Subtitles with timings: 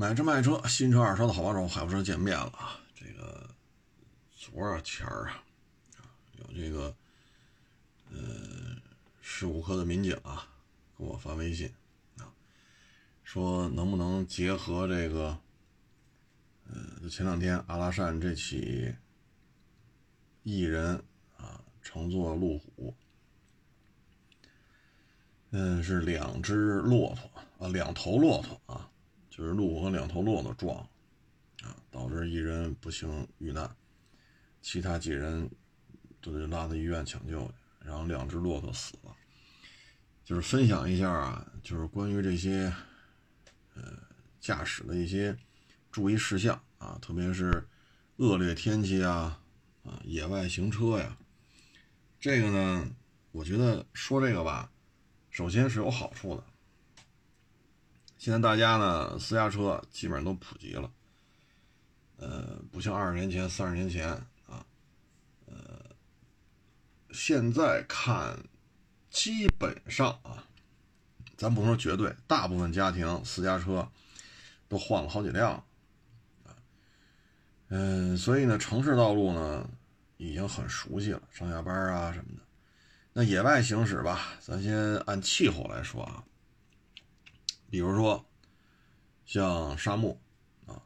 [0.00, 2.78] 买车卖车，新车二手的好帮手，海博车见面了啊！
[2.94, 3.50] 这个
[4.30, 5.42] 昨儿前儿啊，
[6.36, 6.94] 有这个
[8.08, 8.76] 呃
[9.20, 10.48] 事故科的民警啊
[10.96, 11.74] 给我发微信
[12.16, 12.30] 啊，
[13.24, 15.36] 说能不能结合这个
[16.70, 18.94] 呃前两天阿拉善这起
[20.44, 21.02] 艺人
[21.36, 22.94] 啊乘坐路虎，
[25.50, 27.28] 嗯是两只骆驼
[27.58, 28.88] 啊两头骆驼啊。
[29.38, 30.76] 就是路虎和两头骆驼撞，
[31.62, 33.72] 啊，导致一人不幸遇难，
[34.60, 35.48] 其他几人
[36.20, 39.14] 都得拉到医院抢救去，然后两只骆驼死了。
[40.24, 42.74] 就是分享一下啊，就是关于这些
[43.76, 43.96] 呃
[44.40, 45.38] 驾驶的一些
[45.92, 47.64] 注意事项啊，特别是
[48.16, 49.40] 恶劣天气啊，
[49.84, 51.16] 啊，野外行车呀，
[52.18, 52.90] 这个呢，
[53.30, 54.68] 我觉得说这个吧，
[55.30, 56.44] 首先是有好处的。
[58.18, 60.90] 现在大家呢，私家车基本上都普及了，
[62.16, 64.08] 呃，不像二十年前、三十年前
[64.44, 64.66] 啊，
[65.46, 65.54] 呃，
[67.12, 68.36] 现在看，
[69.08, 70.44] 基本上啊，
[71.36, 73.88] 咱不能说绝对，大部分家庭私家车
[74.68, 75.52] 都换了好几辆，
[76.44, 76.50] 啊，
[77.68, 79.70] 嗯，所以呢，城市道路呢
[80.16, 82.42] 已经很熟悉了，上下班啊什么的。
[83.12, 86.24] 那野外行驶吧，咱先按气候来说啊。
[87.70, 88.24] 比如说，
[89.26, 90.18] 像沙漠
[90.66, 90.80] 啊，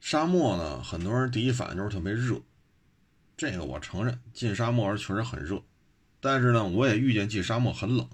[0.00, 2.40] 沙漠呢，很多人第一反应就是特别热，
[3.36, 5.62] 这个我承认，进沙漠确实很热，
[6.20, 8.08] 但是呢，我也遇见进沙漠很冷。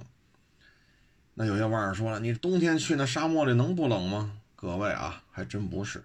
[1.34, 4.38] 那有些网友说了，你冬天去那沙漠里能不冷吗？
[4.54, 6.04] 各位啊，还真不是。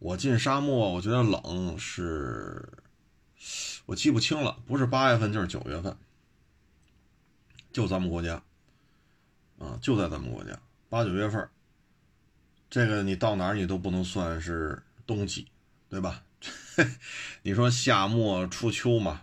[0.00, 2.68] 我进沙漠，我觉得冷是，
[3.86, 5.96] 我记不清了，不是八月份就是九月份，
[7.72, 8.42] 就咱们国家。
[9.62, 11.48] 啊，就在咱们国家八九月份
[12.68, 15.46] 这个你到哪儿你都不能算是冬季，
[15.88, 16.24] 对吧？
[17.42, 19.22] 你说夏末初秋嘛，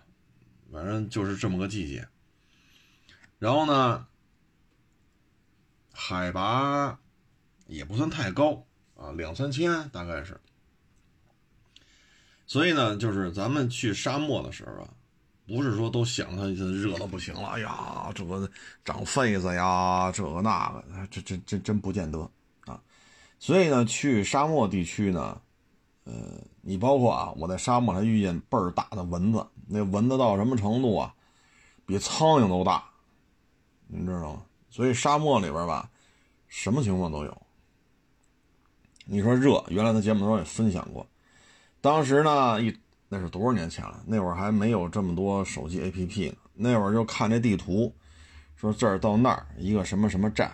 [0.72, 2.08] 反正就是这么个季节。
[3.38, 4.06] 然后呢，
[5.92, 6.98] 海拔
[7.66, 8.66] 也不算太高
[8.96, 10.40] 啊，两三千大概是。
[12.46, 14.94] 所以呢，就是咱们去沙漠的时候啊。
[15.46, 18.48] 不是说都想他热的不行了，哎呀，这个
[18.84, 22.20] 长痱子呀，这个那个，这这这真不见得
[22.66, 22.80] 啊。
[23.40, 25.40] 所以呢，去沙漠地区呢，
[26.04, 26.12] 呃，
[26.60, 31.12] 你包括啊，我在沙漠还遇见倍儿大的蚊子，那蚊子到什么程度啊？
[31.84, 32.84] 比苍蝇都大，
[33.88, 34.42] 你知道吗？
[34.70, 35.90] 所以沙漠里边吧，
[36.46, 37.42] 什么情况都有。
[39.04, 41.04] 你说热，原来的节目中也分享过，
[41.80, 42.78] 当时呢一。
[43.12, 44.00] 那是多少年前了？
[44.06, 46.36] 那会儿还没有这么多手机 APP 呢。
[46.54, 47.92] 那会儿就看这地图，
[48.54, 50.48] 说这儿到那儿一个什么什么寨，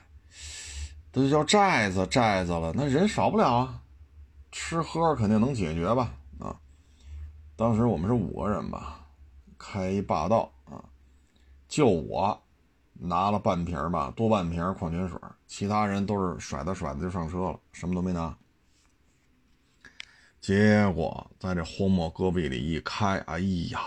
[1.12, 2.72] 这就叫寨子寨子了。
[2.74, 3.82] 那人少不了啊，
[4.50, 6.14] 吃喝肯定能解决吧？
[6.38, 6.56] 啊，
[7.56, 9.06] 当时我们是五个人吧，
[9.58, 10.82] 开一霸道啊，
[11.68, 12.42] 就我
[12.94, 18.34] 拿了半瓶吧，多半瓶矿泉水，其他人都是甩着甩着就上车了，什么都没拿。
[20.46, 23.80] 结果在这荒漠戈壁里一开，哎呀，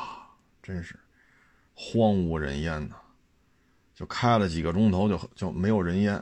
[0.62, 1.00] 真是
[1.74, 2.97] 荒无人烟呐！
[3.96, 6.22] 就开了几个钟头，就就没有人烟。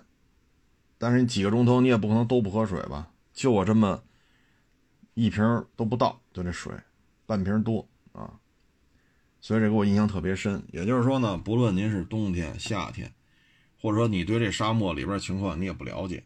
[0.99, 3.11] 但是你几个钟头，你也不可能都不喝水吧？
[3.33, 4.03] 就我这么
[5.15, 6.71] 一瓶都不到，就这水，
[7.25, 8.39] 半瓶多啊。
[9.41, 10.63] 所以这给我印象特别深。
[10.71, 13.11] 也就是说呢，不论您是冬天、夏天，
[13.81, 16.23] 或者说你对这沙漠里边情况你也不了解，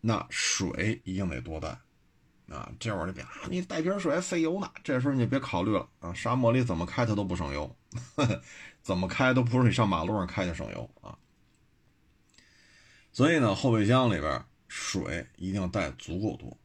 [0.00, 1.76] 那水一定得多带。
[2.48, 4.70] 啊，这会儿就别，你带瓶水还费油呢。
[4.84, 7.74] 这时候你就别考虑了啊，沙漠里怎么开它都不省油，
[8.82, 11.16] 怎么开都不如你上马路上开就省油啊。
[13.12, 16.56] 所以呢，后备箱里边水一定要带足够多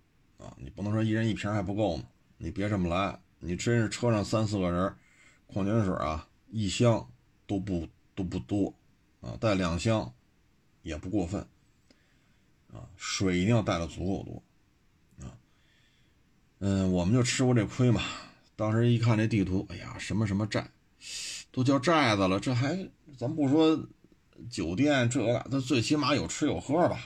[0.46, 2.04] 啊，你不能说一人一瓶还不够呢？
[2.38, 4.96] 你别这么来，你真是车上三四个人，
[5.48, 7.10] 矿泉水啊一箱
[7.46, 8.74] 都不都不多
[9.22, 10.14] 啊，带两箱
[10.82, 11.42] 也不过分
[12.74, 14.44] 啊，水一定要带的足够多。
[16.60, 18.02] 嗯，我们就吃过这亏嘛。
[18.56, 20.68] 当时一看这地图，哎呀，什么什么寨，
[21.52, 23.80] 都叫寨子了，这还咱不说
[24.50, 27.00] 酒店这个，那最起码有吃有喝吧，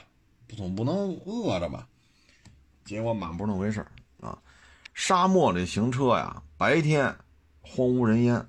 [0.56, 1.86] 总不能饿着吧？
[2.84, 3.86] 结果满不是那么回事
[4.20, 4.38] 啊！
[4.94, 7.14] 沙漠里行车呀，白天
[7.60, 8.46] 荒无人烟，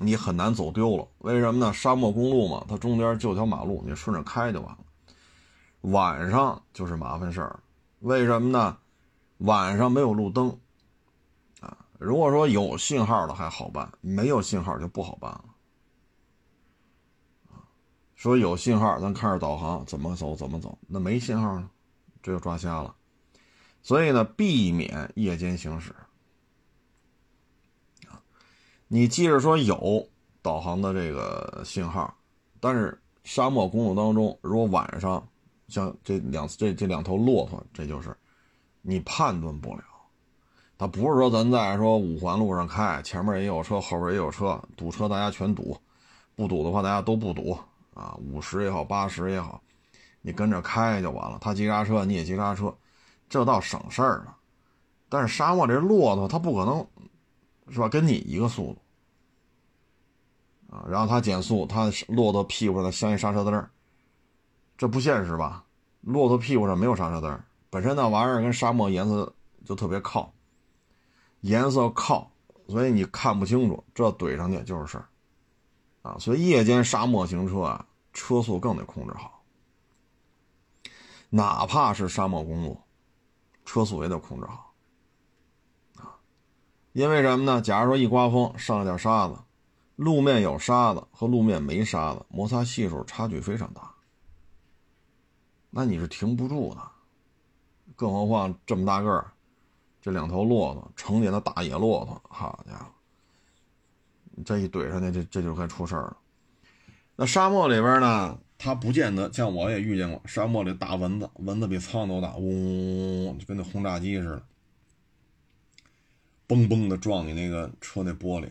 [0.00, 1.06] 你很难走丢了。
[1.18, 1.72] 为什么呢？
[1.72, 4.78] 沙漠公路嘛，它中间就条马路，你顺着开就完了。
[5.82, 7.60] 晚上就是麻烦事儿，
[8.00, 8.76] 为什么呢？
[9.38, 10.58] 晚上没有路灯，
[11.60, 15.44] 啊，如果说有信号的还好办，没有信号就不好办了。
[18.14, 21.68] 说有信号，咱看着导航怎么走怎么走，那没信号呢，
[22.22, 22.94] 这就抓瞎了。
[23.82, 25.94] 所以呢，避免夜间行驶。
[28.08, 28.22] 啊，
[28.88, 30.08] 你即使说有
[30.40, 32.16] 导航的这个信号，
[32.58, 35.28] 但是沙漠公路当中，如果晚上
[35.68, 38.16] 像这两这这两头骆驼，这就是
[38.88, 39.82] 你判断不了。
[40.78, 45.76] 他不是说咱在说五环路上开，前面也有车，后边也有车，堵车大家全堵，
[46.34, 47.58] 不堵的话大家都不堵
[47.94, 48.16] 啊。
[48.18, 49.60] 五十也好，八十也好，
[50.20, 51.38] 你跟着开就完了。
[51.40, 52.72] 他急刹车，你也急刹车。
[53.28, 54.36] 这倒省事儿了，
[55.08, 56.86] 但是沙漠这骆驼它不可能，
[57.72, 57.88] 是吧？
[57.88, 63.70] 跟你一个速度啊，然后它减速，它骆驼屁股上镶一刹车灯儿，
[64.76, 65.64] 这不现实吧？
[66.02, 67.44] 骆驼屁股上没有刹车灯儿，
[67.76, 69.30] 本身那玩意儿跟沙漠颜色
[69.62, 70.32] 就特别靠，
[71.42, 72.30] 颜色靠，
[72.68, 75.06] 所以你看不清楚，这怼上去就是事儿
[76.00, 76.16] 啊。
[76.18, 79.42] 所以夜间沙漠行车啊，车速更得控制好，
[81.28, 82.80] 哪怕是沙漠公路。
[83.66, 84.72] 车速也得控制好，
[85.96, 86.16] 啊，
[86.94, 87.60] 因为什么呢？
[87.60, 89.36] 假如说一刮风上了点沙子，
[89.96, 93.94] 路面有沙子和路面没沙子，摩擦系数差距非常大，
[95.68, 96.80] 那你是停不住的。
[97.96, 99.32] 更何况这么大个儿，
[100.00, 102.92] 这两头骆驼，成年的大野骆驼，好家伙，
[104.44, 106.16] 这一怼上去，这这就该出事儿了。
[107.16, 108.38] 那沙漠里边呢？
[108.58, 114.42] 它不见得像我也遇见过沙漠里大蚊子，蚊子比苍蝇都大，嗡，就跟那轰炸机似的，
[116.48, 118.50] 嘣嘣的撞你那个车那玻璃。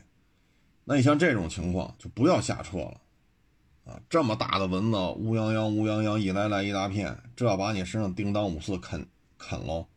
[0.83, 3.01] 那你像这种情况就不要下车了，
[3.85, 9.07] 啊，这么大的蚊子乌泱泱乌泱泱一来来一大片，这要把你身上叮当五四啃
[9.37, 9.87] 啃喽。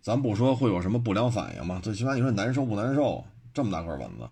[0.00, 3.24] 咱不说会有什么不良反应嘛，最起码你说难受不难受？
[3.52, 4.28] 这么大个蚊子。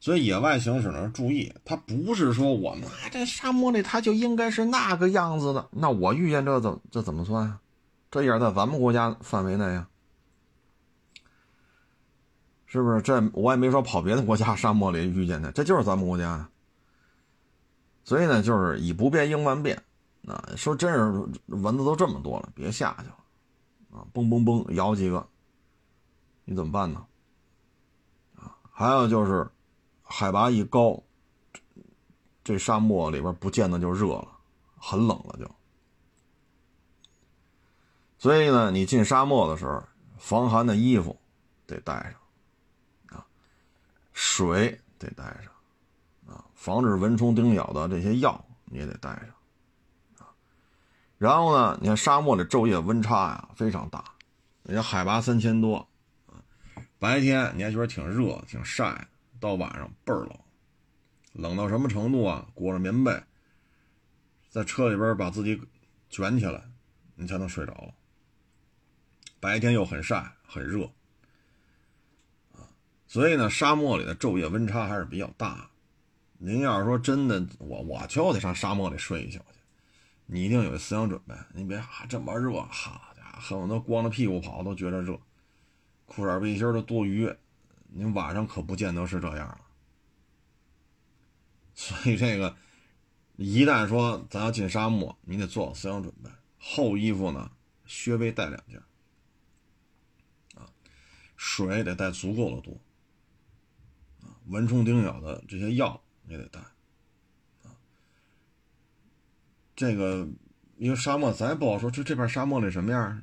[0.00, 5.68] 所以野外行驶呢，注意，它不是说我们啊这沙漠里它就应该是那个样子的。
[5.70, 7.60] 那我遇见这怎这怎么算啊？
[8.10, 9.88] 这也是在咱们国家范围内啊，
[12.66, 13.00] 是不是？
[13.02, 16.48] 这我也没说跑别的国家沙漠里遇见的，这就是咱们国家。
[18.04, 19.82] 所以呢，就是以不变应万变
[20.26, 20.42] 啊。
[20.56, 24.06] 说真是蚊子都这么多了，别下去了啊！
[24.12, 25.26] 嘣嘣嘣咬几个，
[26.44, 27.06] 你怎么办呢？
[28.36, 29.50] 啊，还有就是。
[30.14, 31.02] 海拔一高，
[32.44, 34.28] 这沙漠里边不见得就热了，
[34.76, 35.50] 很冷了就。
[38.18, 39.82] 所以呢，你进沙漠的时候，
[40.18, 41.18] 防寒的衣服
[41.66, 41.94] 得带
[43.08, 43.26] 上，啊，
[44.12, 49.31] 水得带上，啊，防止蚊虫叮咬的这些药你也得带上，
[51.22, 54.02] 然后呢，你看沙漠里昼夜温差呀非常大，
[54.64, 55.76] 人家海拔三千多，
[56.26, 56.42] 啊，
[56.98, 59.06] 白天你还觉得挺热挺晒。
[59.38, 60.36] 到晚上倍儿冷，
[61.34, 62.44] 冷到什么程度啊？
[62.54, 63.22] 裹着棉被，
[64.50, 65.60] 在车里边把自己
[66.10, 66.60] 卷起来，
[67.14, 67.94] 你才能睡着了。
[69.38, 70.86] 白天又很晒很热，
[72.50, 72.66] 啊，
[73.06, 75.70] 所以呢，沙漠里的昼夜温差还是比较大。
[76.38, 79.38] 您要是说真的，我我就得上沙漠里睡一宿，
[80.32, 81.34] 你一定有思想准备。
[81.52, 85.20] 你别啊这么热，好家伙，恨不得光着屁股跑都觉着热，
[86.06, 87.30] 裤衩背心都多余。
[87.88, 89.60] 您晚上可不见得是这样了，
[91.74, 92.56] 所以这个
[93.36, 97.52] 一旦说咱要进沙漠，你得做好思想准备，厚衣服呢，
[97.84, 98.82] 稍微带两件，
[100.54, 100.64] 啊，
[101.36, 102.80] 水得带足够的多，
[104.22, 106.60] 啊，蚊虫叮咬的这些药也得带，
[107.64, 107.76] 啊，
[109.82, 110.28] 这个
[110.76, 113.20] 因为沙漠咱也不好说，这这片沙漠里什么样，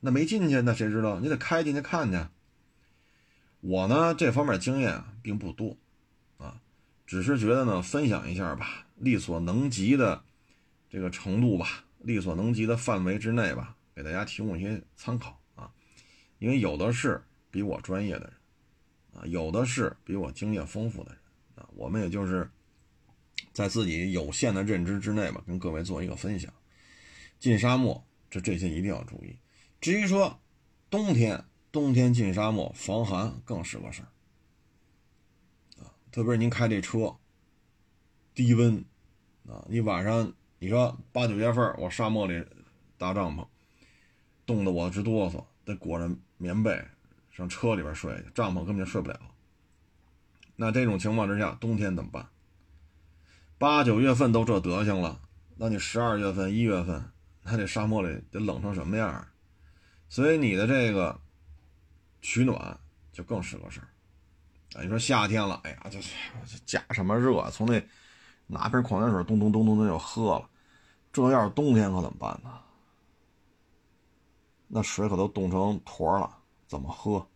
[0.00, 1.20] 那没进去，那谁知道？
[1.20, 2.18] 你得开进去看去。
[3.60, 5.76] 我呢，这方面经验并不多，
[6.38, 6.60] 啊，
[7.06, 10.24] 只是觉得呢，分享一下吧，力所能及的
[10.88, 15.70] 这个程度吧，力所能及的范围之内吧，给大家提供一些参考啊。
[16.40, 18.32] 因为有的是比我专业的人，
[19.22, 21.20] 啊，有的是比我经验丰富的人，
[21.54, 22.50] 啊，我们也就是
[23.52, 26.52] 在自己有限的认知之内吧，跟各位做一个分享。
[27.38, 29.38] 进沙漠，这这些一定要注意。
[29.80, 30.40] 至于说
[30.90, 34.08] 冬天，冬天进沙漠防寒更是个事儿
[35.82, 35.94] 啊！
[36.12, 37.16] 特别是您开这车，
[38.34, 38.84] 低温
[39.48, 42.44] 啊，你晚上你说八九月份我沙漠里
[42.98, 43.46] 搭帐篷，
[44.44, 46.84] 冻得我直哆嗦，得裹着棉被
[47.30, 49.18] 上车里边睡去，帐篷根本就睡不了。
[50.56, 52.28] 那这种情况之下，冬天怎么办？
[53.60, 55.20] 八九月份都这德行了，
[55.56, 57.12] 那你十二月份、一月份，
[57.42, 59.28] 那这沙漠里得冷成什么样？
[60.08, 61.20] 所以你的这个。
[62.22, 62.78] 取暖
[63.12, 63.88] 就更是个事儿，
[64.78, 65.98] 啊，你说夏天了，哎呀，这
[66.66, 67.50] 加什么热？
[67.50, 67.82] 从那
[68.46, 70.50] 拿瓶矿泉水，咚咚咚咚的就喝了。
[71.10, 72.60] 这要是冬天可怎么办呢？
[74.68, 76.30] 那水可都冻成坨了，
[76.66, 77.26] 怎么喝？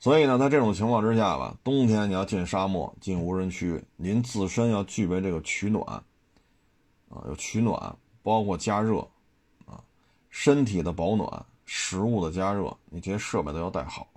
[0.00, 5.84] 所以呢，在这种情况之下吧，冬天你要进沙漠、进无人区，您自身要具备这个取暖，
[7.10, 9.00] 啊，有取暖，包括加热，
[9.66, 9.84] 啊，
[10.30, 14.08] 身体的保暖、食物的加热，你这些设备都要带好。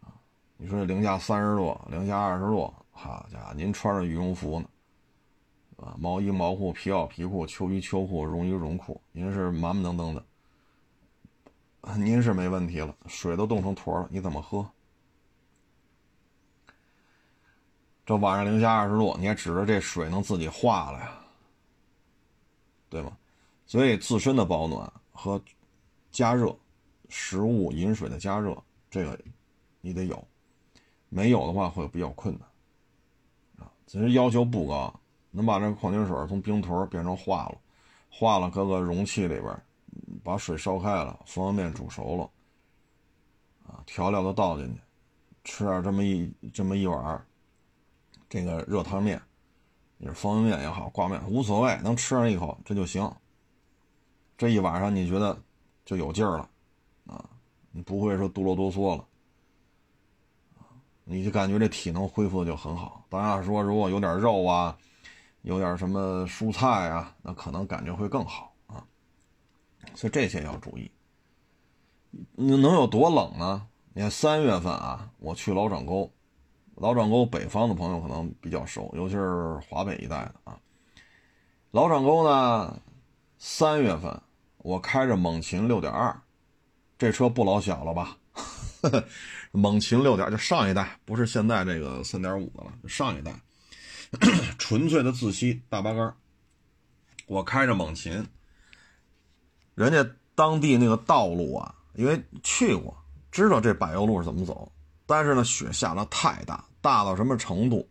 [0.00, 0.10] 啊，
[0.56, 4.66] 你说零下三十度、零下二十度，好家伙，您穿着羽绒服呢，
[5.76, 10.24] 啊，毛衣毛裤、皮袄皮裤、秋衣秋裤、绒衣绒裤，您是满满登登的。
[11.94, 14.68] 您是没问题了，水都冻成坨了，你怎么喝？
[18.04, 21.20] 这晚上零下二十度，你还指着这水能自己化了呀？
[22.88, 23.16] 对吗？
[23.66, 25.42] 所以自身的保暖和
[26.10, 26.54] 加热
[27.08, 28.56] 食物、饮水的加热，
[28.90, 29.18] 这个
[29.80, 30.22] 你得有，
[31.08, 33.72] 没有的话会比较困难啊。
[33.86, 35.00] 其实要求不高，
[35.30, 37.58] 能把这矿泉水从冰坨变成化了，
[38.10, 39.62] 化了搁个容器里边。
[40.26, 42.28] 把水烧开了，方便面煮熟了，
[43.72, 44.80] 啊，调料都倒进去，
[45.44, 47.24] 吃点这么一这么一碗
[48.28, 49.22] 这个热汤面，
[49.98, 53.08] 你是方便面也好，挂面无所谓，能吃上一口这就行。
[54.36, 55.40] 这一晚上你觉得
[55.84, 56.50] 就有劲儿了，
[57.06, 57.24] 啊，
[57.70, 59.06] 你不会说哆啰哆嗦了，
[61.04, 63.06] 你就感觉这体能恢复的就很好。
[63.08, 64.76] 当然说如果有点肉啊，
[65.42, 68.52] 有点什么蔬菜啊，那可能感觉会更好。
[69.96, 70.88] 所以这些要注意。
[72.36, 73.66] 能能有多冷呢？
[73.92, 76.12] 你看三月份啊，我去老掌沟，
[76.76, 80.58] 老掌沟北方的朋友可能比较熟，尤其是华北一带的啊。
[81.70, 82.80] 老掌沟呢，
[83.38, 84.22] 三月份
[84.58, 86.14] 我开着猛禽六点二，
[86.98, 88.16] 这车不老小了吧？
[89.52, 93.32] 猛禽六点就上一代，不是现在这个三点五的了，上一代
[94.58, 96.14] 纯粹的自吸大八杆，
[97.26, 98.26] 我开着猛禽。
[99.76, 100.04] 人家
[100.34, 102.96] 当地那个道路啊，因为去过，
[103.30, 104.72] 知道这柏油路是怎么走。
[105.04, 107.86] 但是呢，雪下的太大，大到什么程度？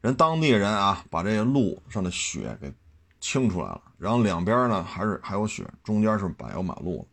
[0.00, 2.72] 人当地人啊，把这个路上的雪给
[3.20, 7.06] 清出来了，然后两边呢还是还有雪，中间是柏油马路。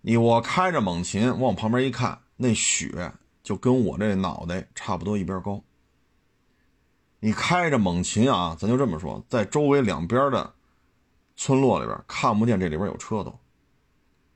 [0.00, 3.12] 你我开着猛禽，往旁边一看，那雪
[3.44, 5.62] 就跟我这脑袋差不多一边高。
[7.20, 10.54] 你开着猛禽啊，咱就这么说，在周围两边的。
[11.38, 13.38] 村落里边看不见这里边有车都，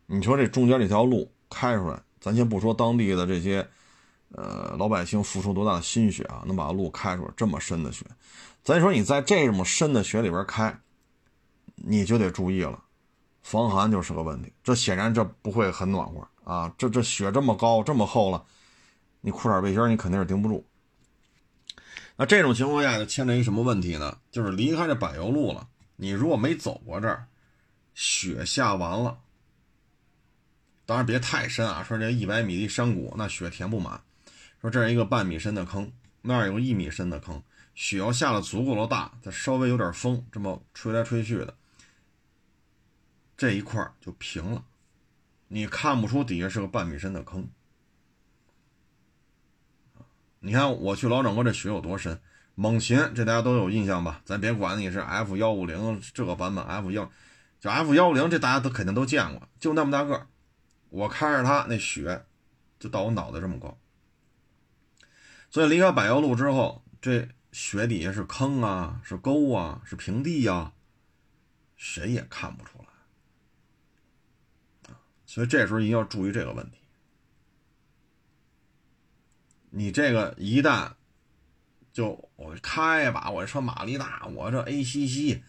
[0.07, 3.69] 你说这中间这条路开出来，咱先不说当地的这些，
[4.31, 8.07] 呃老百姓付出多大的心血啊，能把路开出来这么深的雪，
[8.63, 10.79] 咱说你在这么深的雪里边开，
[11.75, 12.81] 你就得注意了，
[13.43, 14.53] 防寒就是个问题。
[14.63, 18.45] 这显然这不会很暖和啊，这这雪这么高这么厚了，
[19.23, 20.65] 你裤衩背心你肯定是顶不住。
[22.15, 24.19] 那这种情况下就牵扯一什么问题呢？
[24.31, 25.67] 就是离开这柏油路了。
[25.97, 27.27] 你如果没走过这儿，
[27.95, 29.21] 雪下完了，
[30.87, 31.85] 当然别太深啊。
[31.85, 34.03] 说这一百米的山谷，那雪填不满。
[34.61, 37.43] 说这是一个半米深的坑，那儿有一米深的坑，
[37.75, 41.57] 雪要下的足够的大，再稍微有点风，这么吹来吹去的，
[43.37, 44.65] 这一块就平了，
[45.49, 47.49] 你看不出底下是个半米深的坑。
[50.39, 52.21] 你看我去老整过，这雪有多深？
[52.55, 54.21] 猛禽，这大家都有印象吧？
[54.27, 57.11] 咱别管你是 F 幺五零这个版本，F 幺，
[57.59, 60.27] 就 F 幺五零，这大家都肯定都见过，就那么大个
[60.91, 62.27] 我开着它，那雪
[62.79, 63.79] 就到我脑袋这么高。
[65.51, 70.75] 所以离开柏油路之后，这雪底下是坑啊，是沟啊，是平地呀，
[71.75, 72.85] 谁也看不出来。
[75.25, 76.79] 所以这时候一定要注意这个问题。
[79.71, 80.93] 你这个一旦。
[81.93, 85.43] 就我开吧，我这车马力大，我这 ACC，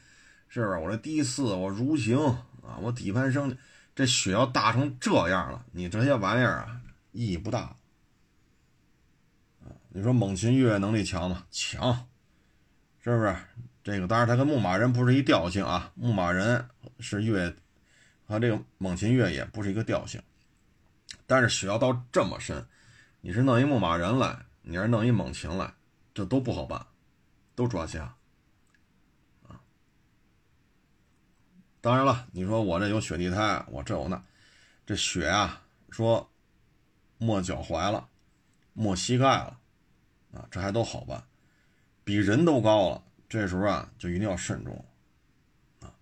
[0.50, 0.78] 是不是？
[0.78, 2.18] 我这 D 四，我如行
[2.62, 3.58] 啊，我底盘升，
[3.96, 6.82] 这雪要大成这样了，你这些玩意儿啊，
[7.12, 7.76] 意义不大。
[9.96, 11.46] 你说猛禽越野能力强吗？
[11.52, 12.08] 强，
[13.00, 13.36] 是不是？
[13.84, 16.68] 这个当然它跟牧马人不是一调性啊，牧马人
[17.00, 17.54] 是越，
[18.26, 20.22] 和这个猛禽越野不是一个调性。
[21.28, 22.66] 但是雪要到这么深，
[23.22, 25.74] 你是弄一牧马人来，你是弄一猛禽来。
[26.14, 26.86] 这都不好办，
[27.56, 28.16] 都抓瞎，
[29.48, 29.60] 啊！
[31.82, 34.24] 当然了，你说我这有雪地胎，我这有那，
[34.86, 36.32] 这雪啊，说
[37.18, 38.10] 没脚踝了，
[38.74, 39.60] 没膝盖了，
[40.34, 41.24] 啊，这还都好办，
[42.04, 44.86] 比人都高了，这时候啊，就一定要慎重，
[45.80, 45.94] 啊，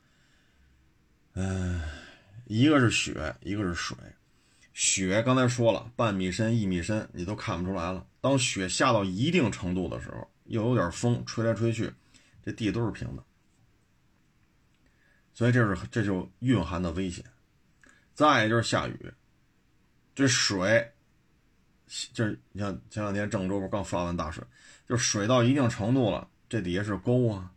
[1.33, 1.81] 嗯，
[2.47, 3.97] 一个是雪，一个是水，
[4.73, 8.05] 雪刚才说了，半米深、一米深，你都看不出来了。
[8.21, 11.93] 当雪下到一定程度的时候，又有点风吹来吹去，
[12.43, 13.23] 这地都是平的。
[15.33, 17.25] 所以这是这就蕴含的危险。
[18.13, 19.11] 再就是下雨，
[20.13, 20.91] 这水，
[22.13, 24.43] 就是你像前两天郑州不刚发完大水，
[24.87, 27.51] 就水到一定程度了，这底下是沟啊，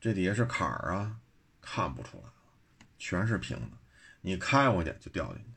[0.00, 1.16] 这底下是坎儿啊，
[1.60, 2.32] 看不出来了，
[2.98, 3.76] 全是平的，
[4.20, 5.50] 你开过去就掉进去。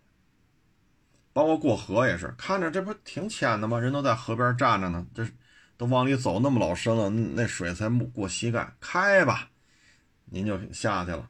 [1.39, 3.79] 包括过河也是，看着这不挺浅的吗？
[3.79, 5.25] 人都在河边站着呢，这
[5.77, 9.49] 都往里走那么老深了，那水才过膝盖，开吧，
[10.25, 11.29] 您就下去了。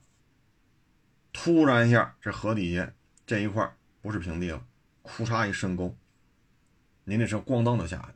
[1.31, 2.91] 突然一下，这河底下
[3.27, 4.65] 这一块不是平地了，
[5.03, 5.95] 库嚓一深沟，
[7.03, 8.07] 您那车咣当就下去。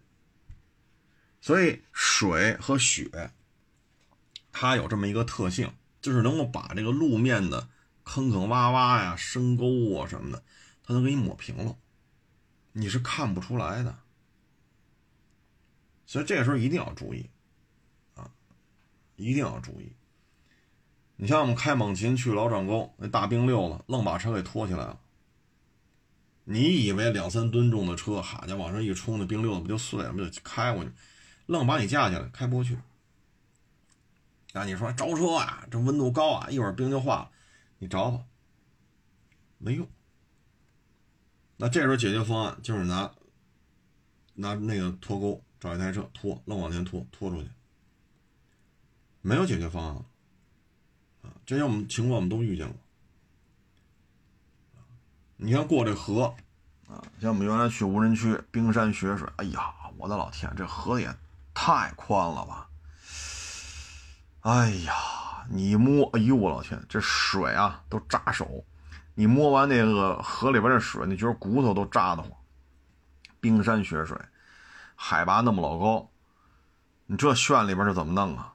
[1.42, 3.30] 所以水和雪，
[4.52, 5.72] 它有这么一个特性，
[6.02, 7.68] 就是能够把这个路面的
[8.04, 10.42] 坑坑洼洼呀、深沟啊什么的。
[10.86, 11.78] 它能给你抹平了，
[12.74, 13.96] 你是看不出来的，
[16.06, 17.30] 所以这个时候一定要注意，
[18.16, 18.30] 啊，
[19.16, 19.94] 一定要注意。
[21.16, 25.00] 你像我们开猛禽去老掌沟，那大冰溜子愣把车给拖起来了。
[26.46, 30.92] 你以为两三吨重的车，哈家往上一冲，那冰溜子不就碎了，不就开过去，
[31.46, 32.78] 愣把你架起来，开不过去。
[34.54, 37.32] 啊，你说着车啊，这温度高啊，一会儿冰就化了，
[37.78, 38.26] 你着吧，
[39.60, 39.88] 没用。
[41.58, 43.12] 那这时候解决方案就是拿
[44.34, 47.50] 拿那个拖钩找一台车拖，愣往前拖拖出去，
[49.22, 50.06] 没有解决方案了
[51.22, 51.30] 啊！
[51.46, 52.76] 这些我们情况我们都遇见过。
[55.38, 56.36] 你看过这河
[56.88, 61.16] 啊，像我们原来去无人区，冰山雪水，哎呀，我的老天，这河也
[61.54, 62.70] 太宽了吧！
[64.42, 68.66] 哎呀，你摸，哎呦我老天，这水啊都扎手。
[69.16, 72.32] 你摸完那个河里边的水，你觉得骨头都扎得慌。
[73.40, 74.18] 冰山雪水，
[74.96, 76.10] 海拔那么老高，
[77.06, 78.54] 你这炫里边是怎么弄啊？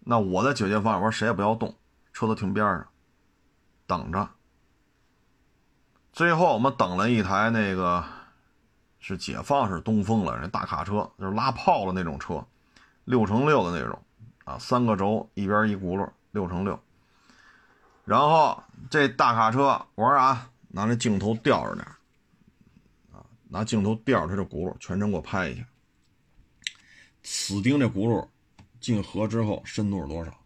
[0.00, 1.76] 那我的解决方案，我说谁也不要动，
[2.12, 2.88] 车都停边上，
[3.86, 4.28] 等着。
[6.12, 8.04] 最后我们等了一台那个
[8.98, 12.44] 是解放式东风了，人大卡车就是拉炮的那种车，
[13.04, 14.02] 六乘六的那种
[14.44, 16.78] 啊，三个轴一边一轱辘，六乘六。
[18.04, 21.86] 然后这大卡车，我说啊，拿那镜头吊着点
[23.12, 25.66] 啊，拿镜头吊着它这轱辘，全程给我拍一下。
[27.22, 28.28] 死盯这轱辘
[28.80, 30.44] 进河之后深度是多少？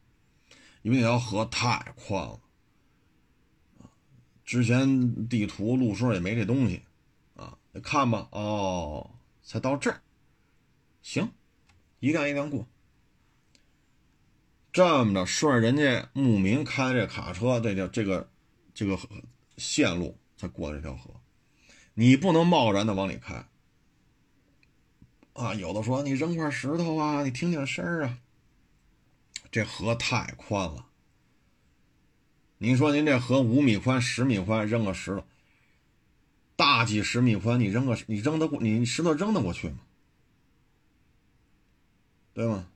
[0.82, 2.38] 因为那条河太宽了
[4.44, 6.82] 之前地图路书也没这东西
[7.34, 9.10] 啊，看吧，哦，
[9.42, 10.00] 才到这儿，
[11.02, 11.32] 行，
[11.98, 12.64] 一辆一辆过。
[14.76, 18.28] 这么着顺着人家牧民开这卡车，这条这个
[18.74, 18.98] 这个
[19.56, 21.14] 线路才过这条河，
[21.94, 23.48] 你不能贸然的往里开
[25.32, 25.54] 啊！
[25.54, 28.18] 有的说你扔块石头啊，你听听声儿啊。
[29.50, 30.84] 这河太宽了，
[32.58, 35.24] 您说您这河五米宽、十米宽，扔个石头，
[36.54, 39.78] 大几十米宽，你扔个你扔得过你石头扔得过去吗？
[42.34, 42.68] 对吗？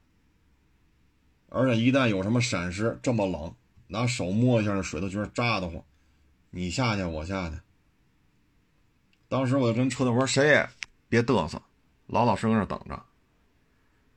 [1.51, 3.55] 而且一旦有什么闪失，这么冷，
[3.89, 5.83] 拿手摸一下，那水都觉得扎得慌。
[6.49, 7.57] 你下去，我下去。
[9.29, 10.69] 当时我就跟车队说：“谁也
[11.09, 11.61] 别嘚瑟，
[12.07, 13.01] 老老实实搁那等着。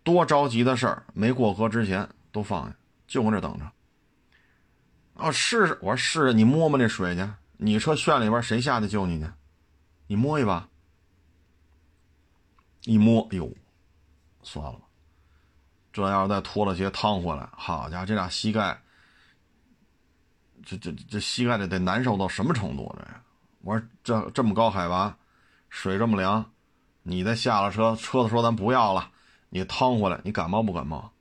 [0.03, 2.75] 多着急的事儿，没过河之前都放下，
[3.07, 3.71] 就搁那等着。”
[5.15, 5.77] 啊，试试！
[5.81, 7.27] 我说试试，你摸摸那水去。
[7.57, 9.27] 你车圈里边谁下去救你去？
[10.07, 10.67] 你摸一把。
[12.85, 13.51] 一摸，哎呦，
[14.41, 14.85] 算了吧。
[15.93, 18.81] 这要是再脱了鞋趟回来，好家伙，这俩膝盖，
[20.65, 22.93] 这这这膝盖得得难受到什么程度？
[22.97, 23.07] 这，
[23.61, 25.15] 我说这这么高海拔，
[25.69, 26.51] 水这么凉，
[27.03, 29.11] 你再下了车，车子说咱不要了，
[29.49, 31.13] 你趟回来，你感冒不感冒？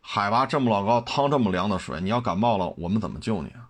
[0.00, 3.68] 海拔这么老高，趟这么凉的水，你要感冒了，我们怎么救你啊？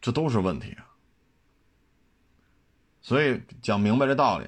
[0.00, 0.84] 这都是问题啊！
[3.00, 4.46] 所以讲明白这道理。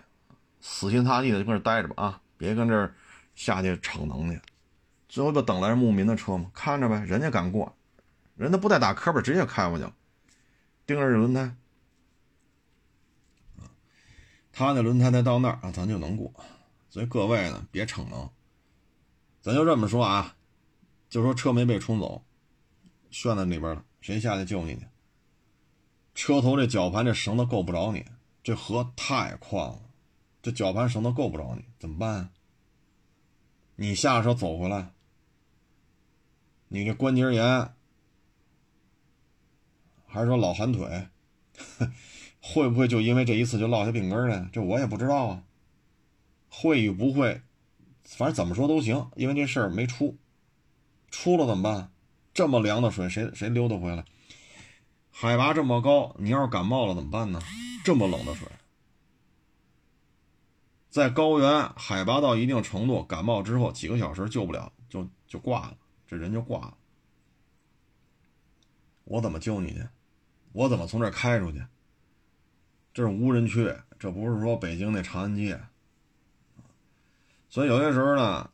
[0.68, 2.20] 死心塌地的就跟这待着吧啊！
[2.37, 2.92] 别跟这儿
[3.37, 4.38] 下去逞能去。
[5.09, 6.50] 最后不等来牧民的车吗？
[6.52, 7.72] 看着呗，人家敢过，
[8.35, 9.94] 人家不带打磕巴，直接开过去了，
[10.85, 11.55] 盯着这轮胎，
[14.52, 16.35] 他那轮胎才到那儿啊，咱就能过。
[16.90, 18.29] 所以各位呢，别逞能，
[19.40, 20.35] 咱就这么说啊，
[21.09, 22.24] 就说车没被冲走，
[23.12, 24.83] 炫在里边了，谁下去救你去？
[26.12, 28.05] 车头这绞盘这绳子够不着你，
[28.42, 29.81] 这河太宽了。
[30.46, 32.30] 这绞盘绳都够不着你，怎么办？
[33.74, 34.92] 你下车走回来，
[36.68, 37.74] 你这关节炎，
[40.06, 41.09] 还是说老寒腿，
[42.40, 44.48] 会不会就因为这一次就落下病根了？
[44.52, 45.42] 这我也不知道啊。
[46.48, 47.42] 会与不会，
[48.04, 50.16] 反正怎么说都行，因为这事儿没出，
[51.11, 51.90] 出了怎么办？
[52.32, 54.04] 这么凉的水，谁谁溜达回来？
[55.11, 57.40] 海拔这么高，你要是感冒了怎么办呢？
[57.85, 58.46] 这么冷的水，
[60.96, 66.78] 在高原海拔到一定程度，感冒之后几个小时救不了，就就挂了，这人就挂了。
[69.04, 69.87] 我怎么救你去？
[70.54, 71.62] 我怎么从这开出去？
[72.94, 75.61] 这是无人区，这不是说北京那长安街。
[77.50, 78.50] 所以有些时候呢，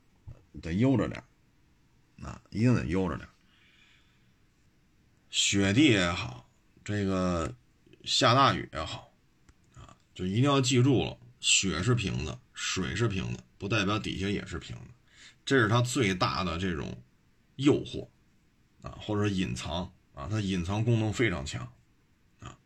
[0.61, 1.23] 得悠着点
[2.23, 3.29] 啊，一定得悠着点
[5.31, 6.45] 雪地也好，
[6.83, 7.55] 这个
[8.03, 9.13] 下大雨也好，
[9.77, 14.95] 啊，就一定要记住了，雪是平的，水是平的，不代表底下也是平的，
[15.45, 17.03] 这是它最大的这种
[17.57, 18.09] 诱惑
[18.81, 21.71] 啊，或者隐藏啊，它隐藏功能非常强
[22.41, 22.57] 啊。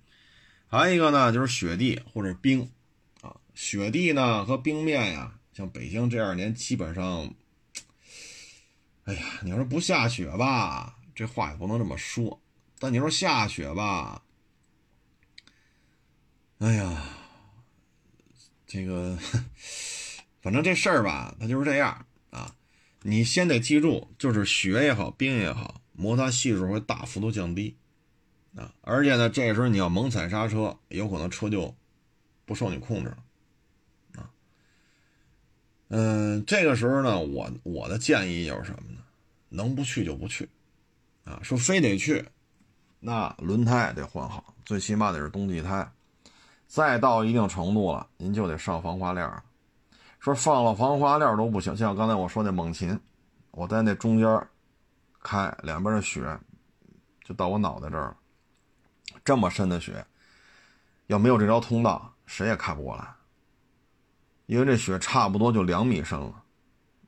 [0.68, 2.70] 还有一个呢，就是雪地或者冰
[3.22, 5.32] 啊，雪地呢和冰面呀。
[5.54, 7.34] 像北京这二年基本上，
[9.04, 12.42] 哎呀，你说不下雪吧，这话也不能这么说。
[12.78, 14.22] 但你说下雪吧，
[16.58, 17.15] 哎呀，
[18.66, 19.16] 这个，
[20.42, 22.55] 反正这事儿吧，它就是这样啊。
[23.02, 27.76] 你先得记住，就是雪也好，冰也好，摩擦系数会大幅度降低
[28.57, 28.74] 啊。
[28.81, 31.72] 而且呢，这时候你要猛踩刹车，有可能车就
[32.44, 33.18] 不受你控制了
[34.16, 34.31] 啊。
[35.88, 38.98] 嗯，这个时候呢，我我的建议就是什么呢？
[39.48, 40.48] 能不去就不去，
[41.22, 42.26] 啊，说非得去，
[42.98, 45.88] 那轮胎得换好，最起码得是冬季胎。
[46.66, 49.31] 再到一定程度了，您就得上防滑链。
[50.18, 52.98] 说放了防滑链都不行，像刚才我说那猛禽，
[53.52, 54.48] 我在那中间
[55.22, 56.38] 开，两边的雪
[57.24, 58.16] 就到我脑袋这儿了，
[59.24, 60.05] 这么深的雪，
[61.07, 63.09] 要没有这条通道，谁也开不过来。
[64.46, 66.42] 因为这雪差不多就两米深了，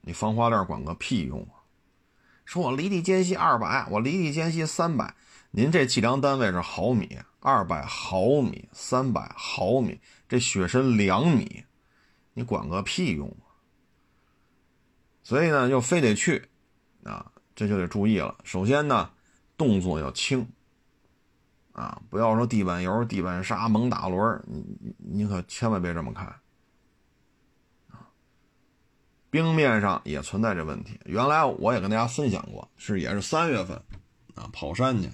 [0.00, 1.58] 你防滑链管个屁用啊！
[2.44, 5.14] 说我离地间隙二百，我离地间隙三百，
[5.50, 11.64] 您这计量单位是毫米，二百毫米，三百毫米，这雪深两米，
[12.34, 13.48] 你管个屁用啊！
[15.22, 16.48] 所以呢，就非得去，
[17.02, 18.36] 啊，这就得注意了。
[18.44, 19.10] 首先呢，
[19.56, 20.46] 动作要轻，
[21.72, 26.30] 啊，不要说地板油、地板砂猛打轮，你你你可千万别这么开。
[29.30, 30.98] 冰面上也存在这问题。
[31.04, 33.76] 原来我也跟大家分享过，是也是三月份，
[34.34, 35.10] 啊，跑山去。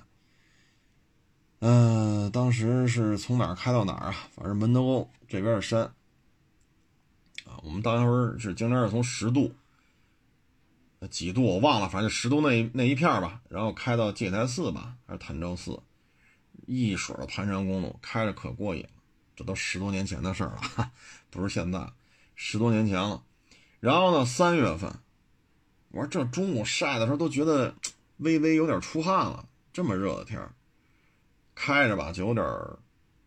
[1.66, 4.29] 嗯，当时是从哪儿开到哪儿啊？
[4.35, 5.81] 反正门头沟这边的山，
[7.46, 9.50] 啊，我们当时是经常是从十渡，
[11.09, 15.81] 几度我忘了，反正就十渡那那一片吧，然后开到戒台寺吧，还是潭州寺，
[16.66, 18.88] 一水的盘山公路，开着可过瘾了。
[19.35, 20.90] 这都十多年前的事儿了，
[21.31, 21.90] 不是现在，
[22.35, 23.22] 十多年前了。
[23.81, 24.94] 然后呢，三月份，
[25.92, 27.74] 我说这中午晒的时候都觉得
[28.18, 29.48] 微微有点出汗了。
[29.72, 30.38] 这么热的天
[31.54, 32.44] 开着吧就有点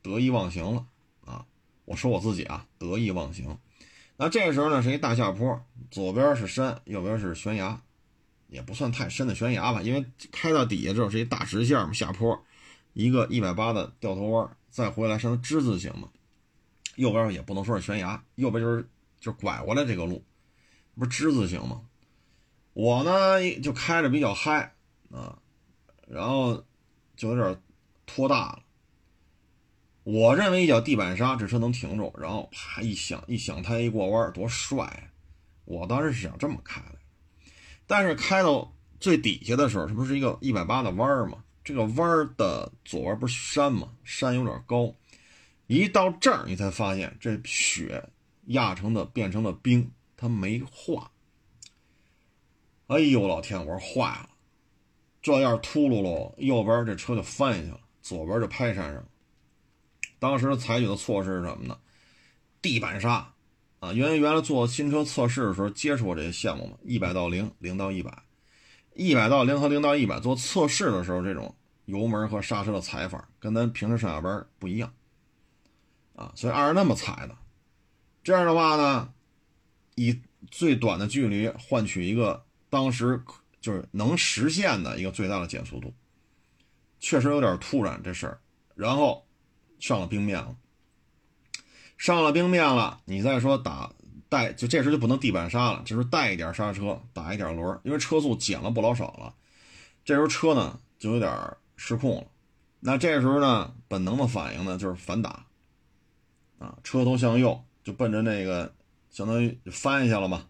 [0.01, 0.85] 得意忘形了
[1.25, 1.45] 啊！
[1.85, 3.57] 我说我自己啊，得意忘形。
[4.17, 5.61] 那这时候呢是一大下坡，
[5.91, 7.79] 左边是山，右边是悬崖，
[8.47, 12.43] 也不算太深的悬崖吧，因为开到底下之后是一大直线嘛，下坡，
[12.93, 16.09] 一个一百八的掉头弯，再回来成之字形嘛。
[16.95, 20.23] 右边也不能说是悬崖，右边就是就拐过来这个路。
[20.95, 21.81] 不是之字形吗？
[22.73, 24.73] 我呢就开着比较嗨
[25.11, 25.37] 啊，
[26.07, 26.63] 然后
[27.15, 27.61] 就有点
[28.07, 28.63] 拖大了。
[30.03, 35.11] 我认为一脚地板刹这车能停住，然后啪一响一响胎一过弯多帅！
[35.65, 37.51] 我当时是想这么开的，
[37.85, 41.43] 但是开到最底下的时候，这不是一个一百八的弯儿吗？
[41.63, 43.91] 这个弯儿的左边不是山吗？
[44.03, 44.95] 山有点高，
[45.67, 48.09] 一到这儿你才发现这雪
[48.45, 49.91] 压成的变成了冰。
[50.19, 51.11] 它没化，
[52.87, 53.59] 哎呦老天！
[53.59, 54.29] 我说坏了，
[55.21, 59.03] 这要是秃噜噜，右边这车就翻下去了，左边就拍山上。
[60.19, 61.77] 当时采取的措施是什么呢？
[62.61, 63.33] 地板刹
[63.79, 68.23] 啊，因为原来做新车测试的时候接触过这些项目嘛，一百到零，零到一百，
[68.93, 71.53] 一百到零和零到一百做测试的时候，这种
[71.85, 74.93] 油门和刹车的踩法跟咱平时上下班不一样
[76.15, 77.35] 啊，所以按照那么踩的，
[78.23, 79.13] 这样的话呢。
[79.99, 83.19] 以最短的距离换取一个当时
[83.59, 85.91] 就是能实现的一个最大的减速度，
[86.99, 88.39] 确实有点突然这事儿。
[88.75, 89.25] 然后
[89.79, 90.55] 上了冰面了，
[91.97, 93.91] 上了冰面了，你再说打
[94.29, 99.33] 带，就这时候就不能地板刹了，就是带一点刹车，打一点轮，因为车速减了不老少了。
[100.05, 101.31] 这时候车呢就有点
[101.75, 102.27] 失控了，
[102.79, 105.45] 那这时候呢本能的反应呢就是反打，
[106.59, 108.73] 啊，车头向右就奔着那个。
[109.09, 110.45] 相当于翻一下了嘛，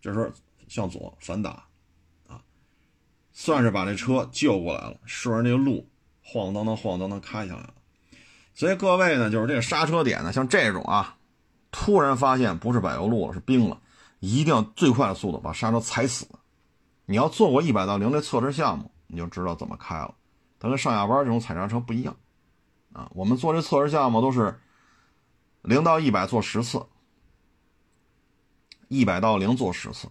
[0.00, 0.30] 这时候
[0.68, 1.66] 向左反打，
[3.42, 5.88] 算是把这车救过来了，顺着这个路
[6.22, 7.72] 晃荡荡晃荡荡开下来了。
[8.52, 11.16] 所以各位呢，就是这个刹车点呢，像这种啊，
[11.70, 13.80] 突然发现不是柏油路了，是冰了，
[14.18, 16.28] 一定要最快的速度把刹车踩死。
[17.06, 20.14] 你要做过一百到零的测试项目，你就知道怎么开了。
[20.58, 22.14] 它跟上下班这种踩刹车不一样
[22.92, 23.10] 啊。
[23.14, 24.60] 我们做这测试项目都是
[25.62, 26.84] 零到一百做十次，
[28.88, 30.06] 一百到零做十次。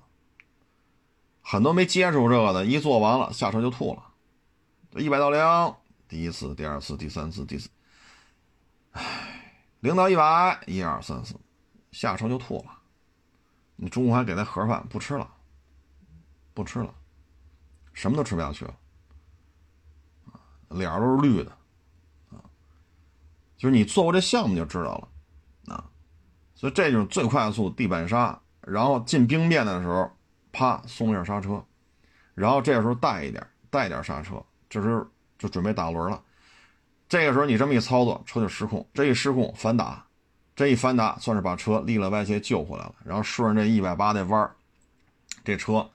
[1.51, 4.03] 很多没接触这个的，一做完了下车就吐了。
[5.01, 5.41] 一百到零，
[6.07, 7.67] 第一次、第二次、第三次、第四，
[8.91, 11.33] 唉，零到一百，一二三四，
[11.91, 12.65] 下车就吐了。
[13.77, 15.27] 你中午还给他盒饭，不吃了，
[16.53, 16.93] 不吃了，
[17.93, 18.75] 什么都吃不下去了，
[20.69, 21.49] 脸都是绿的，
[22.29, 22.37] 啊，
[23.57, 24.95] 就是你做过这项目就知道
[25.65, 25.89] 了，啊，
[26.53, 30.11] 所以这就是最快速地板刹，然后进冰面的时候。
[30.59, 31.63] 啪，松一下刹车，
[32.35, 36.21] 然后这个时候带一点，带点刹车，这时候就准备打轮了。
[37.07, 40.05] 这个时候你这么一操作，车就失控，这一失控反打，
[40.57, 42.93] 这一反打算是把车立了歪斜救回来了。
[43.05, 44.51] 然后顺着这一百八的弯
[45.45, 45.89] 这车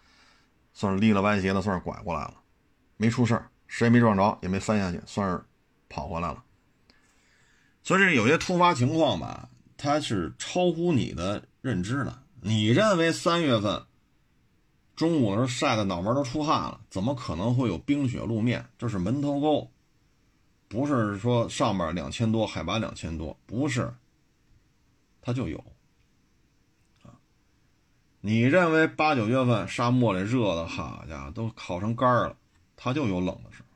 [0.73, 2.35] 算是立了歪斜的，算是拐过来了，
[2.97, 5.45] 没出事谁也没撞着，也没翻下去，算是
[5.91, 6.43] 跑回来了。
[7.83, 12.23] 所以这有些突发情况吧，它是超乎你的认知的。
[12.41, 13.85] 你认为三月份？
[14.97, 18.65] 中午的时候晒的脑门都出汗了，怎么可能会有冰雪路面？
[18.79, 19.71] 这是门头沟，
[20.69, 23.93] 不是说上面两千多海拔两千多，不是，
[25.21, 25.59] 它就有。
[27.03, 27.11] 啊，
[28.21, 32.37] 你认为八九月份沙漠里热的，好家伙，都烤成干了，
[32.77, 33.69] 它就有冷的时候。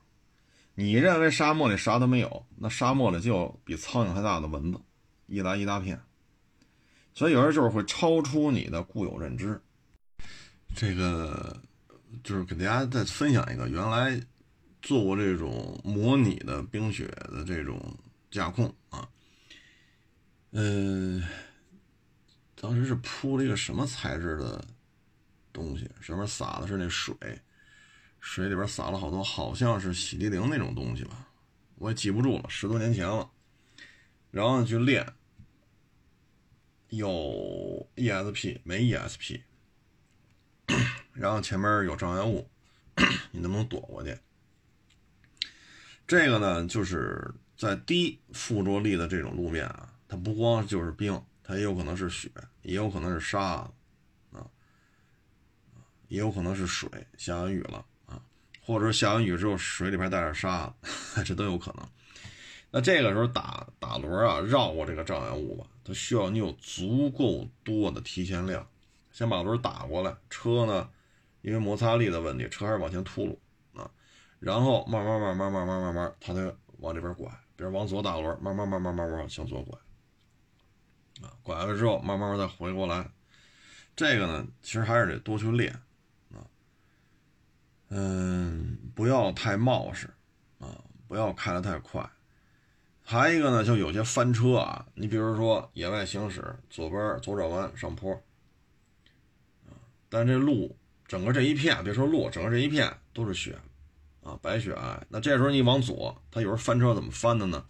[0.74, 4.78] 你认为沙漠里啥都没有，那沙漠里就比苍蝇还大的蚊子，
[5.26, 6.00] 一来一大片。
[7.12, 9.60] 所以有时候就是会超出你的固有认知。
[10.80, 11.60] 这个
[12.22, 14.24] 就是给大家再分享一个，原来
[14.80, 17.98] 做过这种模拟的冰雪的这种
[18.30, 19.08] 驾控啊，
[20.52, 21.20] 嗯，
[22.54, 24.64] 当时是铺了一个什么材质的
[25.52, 27.12] 东西，上面撒的是那水，
[28.20, 31.28] 水里边撒了好多，好像是洗涤灵那种东西吧，
[31.74, 33.28] 我也记不住了，十多年前了，
[34.30, 35.04] 然后去练，
[36.90, 39.40] 有 ESP 没 ESP。
[41.14, 42.48] 然后前面有障碍物，
[43.32, 44.16] 你能不能躲过去？
[46.06, 52.30] 这个呢，就是在低附着力的这种路面啊，它不光就是冰，它也有可能是雪，
[52.62, 53.40] 也有可能是沙
[54.32, 54.46] 啊，
[56.08, 58.22] 也有可能是水，下完雨了啊，
[58.62, 60.74] 或者下完雨之后水里边带点沙，
[61.26, 61.86] 这都有可能。
[62.70, 68.66] 那这个时候打打轮啊，绕过这个障碍物吧，它需要你有足够多的提前量。
[69.18, 70.88] 先把轮打过来，车呢，
[71.40, 73.36] 因为摩擦力的问题，车还是往前秃噜
[73.76, 73.90] 啊，
[74.38, 79.76] 然后慢慢慢慢慢慢慢慢，它才往这边拐，比如往左打轮，慢慢慢慢慢慢往向左拐，
[81.20, 83.10] 啊，拐了之后，慢慢慢再回过来，
[83.96, 85.72] 这个呢，其实还是得多去练
[86.32, 86.46] 啊，
[87.88, 90.06] 嗯，不要太冒失
[90.60, 92.08] 啊，不要开得太快，
[93.02, 98.16] 还一个呢，就有些翻车啊，你比如说野外行驶，左边左转弯上坡。
[100.08, 103.58] 但这路整个这一片，别说路，整个这一片都是雪，
[104.22, 104.98] 啊，白雪皑。
[105.08, 107.64] 那这时候你往左，它有时候翻车怎么翻的呢？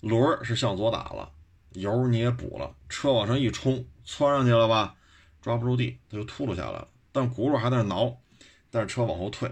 [0.00, 1.32] 轮是向左打了，
[1.72, 4.96] 油你也补了，车往上一冲，窜上去了吧，
[5.40, 6.88] 抓不住地，它就秃噜下来了。
[7.12, 8.20] 但轱辘还在那挠，
[8.70, 9.50] 但是车往后退，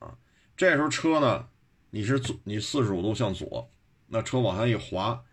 [0.00, 0.18] 啊，
[0.56, 1.48] 这时候车呢，
[1.90, 3.70] 你是左，你四十五度向左，
[4.08, 5.24] 那车往下一滑，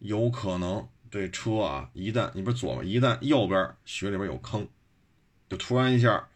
[0.00, 0.88] 有可能。
[1.12, 2.82] 这车啊，一旦你不是左吗？
[2.82, 4.66] 一旦右边雪里边有坑，
[5.50, 6.26] 就突然一下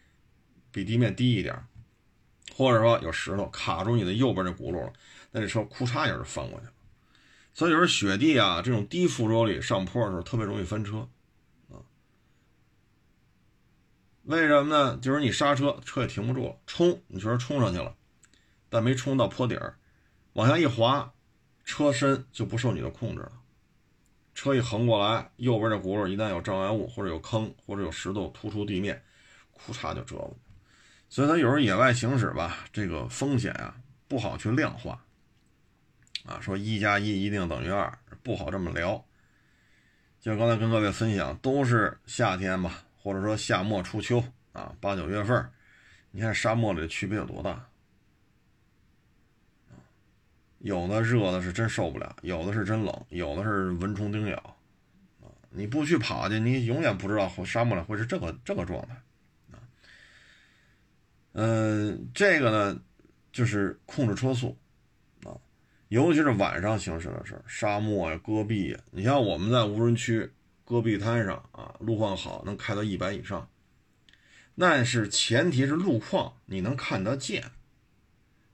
[0.70, 1.64] 比地面低一点，
[2.54, 4.92] 或者说有石头卡住你的右边这轱辘了，
[5.30, 6.72] 那这车库嚓一下就翻过去了。
[7.54, 11.08] 所以有时候雪地啊，这种低附着力上坡的时候特别容易翻车
[11.70, 11.80] 啊。
[14.24, 14.98] 为什么呢？
[14.98, 17.96] 就是你刹车，车也停不住了，冲，你确实冲上去了，
[18.68, 19.78] 但没冲到坡底儿，
[20.34, 21.14] 往下一滑，
[21.64, 23.32] 车身就不受你的控制了。
[24.36, 29.02] 车一横过来，右边的轱辘一旦有障碍物或者有坑或者有石头突出地面，
[29.50, 30.30] 库嚓就折了。
[31.08, 33.74] 所以它有时候野外行驶吧，这个风险啊
[34.06, 35.02] 不好去量化。
[36.26, 37.90] 啊，说一加一一定等于二，
[38.22, 39.02] 不好这么聊。
[40.20, 44.22] 就刚才跟各位分享，都是夏天吧，或者说夏末初秋
[44.52, 45.50] 啊，八九月份，
[46.10, 47.66] 你看沙漠里的区别有多大。
[50.66, 54.36] 有的热的是真受不了，有的是真冷，有的是蚊虫叮咬，
[55.22, 55.30] 啊！
[55.50, 58.94] 你不去跑去，你永远不知道沙漠里会是这个这个状态，
[59.52, 59.62] 啊！
[61.34, 62.80] 嗯，这个呢，
[63.30, 64.58] 就是控制车速
[65.22, 65.38] 啊，
[65.86, 70.32] 尤其是晚上行驶的时候，沙漠呀、戈壁呀，你像我们在无人区、
[70.64, 73.48] 戈壁滩上啊，路况好，能开到一百以上。
[74.56, 77.52] 那是前提是路况你能看得见，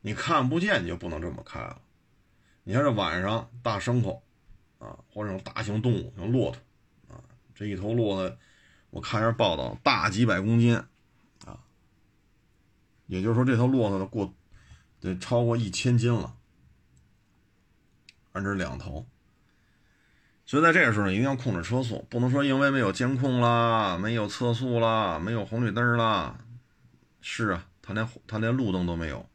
[0.03, 1.81] 你看不见你就不能这么开了。
[2.65, 4.23] 你看这晚上大牲口
[4.79, 6.61] 啊，或者这种大型动物，像骆驼
[7.15, 7.19] 啊，
[7.55, 8.37] 这一头骆驼，
[8.91, 10.77] 我看一下报道，大几百公斤
[11.45, 11.59] 啊，
[13.07, 14.33] 也就是说这头骆驼的过
[15.01, 16.37] 得超过一千斤了，
[18.33, 19.07] 而这两头。
[20.45, 26.39] 所以在这个时候一定要控制车速，不能说因为没有监控啦，没有测速啦，没有红绿灯啦。
[27.21, 29.27] 是啊，他连他连路灯都没有，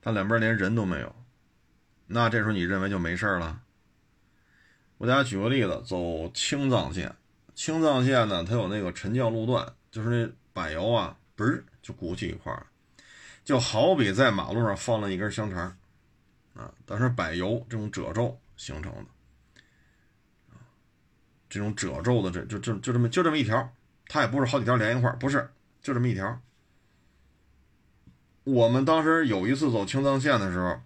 [0.00, 1.14] 他两边连人都没有。
[2.06, 3.60] 那这时候你认为就没事了？
[4.98, 7.14] 我给大家举个例子，走青藏线，
[7.54, 12.66] 青藏线呢，它有那个沉降路段，就是那柏油啊，嘣就鼓起一块儿，
[13.44, 15.76] 就好比在马路上放了一根香肠
[16.54, 19.04] 啊，但是柏油这种褶皱形成的。
[21.48, 23.72] 这种褶皱的，这就就就这么就这么一条，
[24.08, 25.48] 它也不是好几条连一块不是，
[25.82, 26.40] 就这么一条。
[28.44, 30.80] 我们当时有一次走青藏线的时候，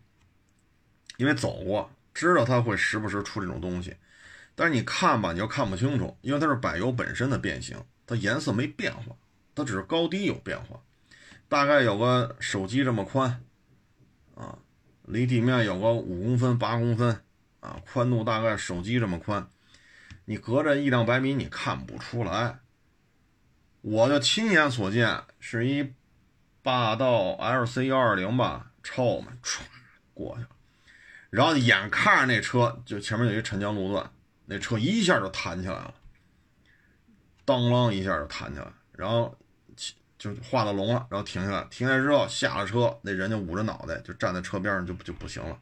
[1.20, 3.94] 因为走过，知道它会时不时出这种东西，
[4.54, 9.14] 但是你看吧，你又看不清楚，因为它是柏油本身的变形，它颜色没变化，
[9.54, 10.80] 它只是高低有变化，
[11.46, 13.44] 大概有个手机这么宽，
[14.34, 14.56] 啊，
[15.02, 17.22] 离地面有个五公分八公分，
[17.60, 19.46] 啊，宽度大概手机这么宽。
[20.24, 22.60] 你隔着一两百米，你看不出来。
[23.82, 25.92] 我就亲眼所见，是一
[26.62, 29.60] 霸道 LC 幺二零吧，超我们唰
[30.14, 30.48] 过去了，
[31.30, 34.10] 然后眼看着那车就前面有一沉降路段，
[34.46, 35.94] 那车一下就弹起来了，
[37.44, 39.36] 当啷一下就弹起来，然后
[40.18, 45.58] 就画到龙了，然后停下来，停下来之后下了车，那人就捂着脑袋，就站在车边上就就不行了。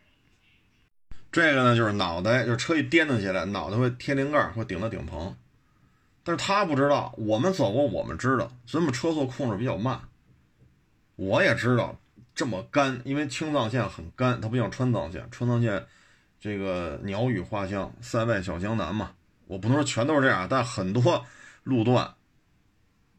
[1.31, 5.37] 这个呢，就是脑袋，就是车一颠腾起来，脑袋会贴灵盖，会顶到顶棚。
[6.24, 10.00] 但是他不知道，我们走过，我们知道，所以我们车速控制比较慢。
[11.16, 11.98] 我也知道
[12.38, 15.85] 这么干，因为青藏线很干，它不像川藏线，川藏线
[16.38, 19.11] 这个鸟语花香，塞外小江南嘛。
[19.48, 21.27] 我不能说全都是这样，但很多
[21.64, 22.14] 路段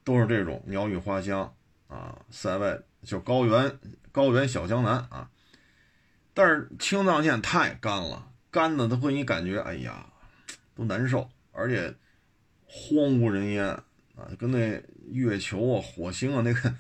[0.06, 1.54] 都是这种鸟语花香
[1.90, 3.78] 啊，塞外就高原
[4.14, 5.30] 高原小江南啊。
[6.34, 10.06] 但是青藏线太干了，干的它会你感觉，哎呀，
[10.74, 11.94] 都难受，而且
[12.66, 13.66] 荒无人烟
[14.16, 16.74] 啊，跟那月球啊、火星啊那个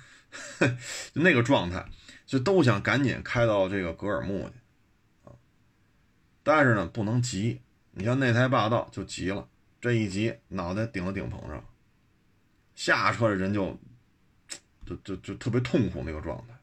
[1.11, 1.85] 那个状态，
[2.29, 4.53] 就都想赶紧开到这个格尔木去
[5.27, 5.33] 啊。
[6.43, 9.49] 但是呢，不能急，你像那台霸道就急了，
[9.81, 11.65] 这一急，脑袋顶到顶棚上，
[12.75, 13.75] 下车的人就
[14.85, 16.53] 就就就特别痛苦那个状态。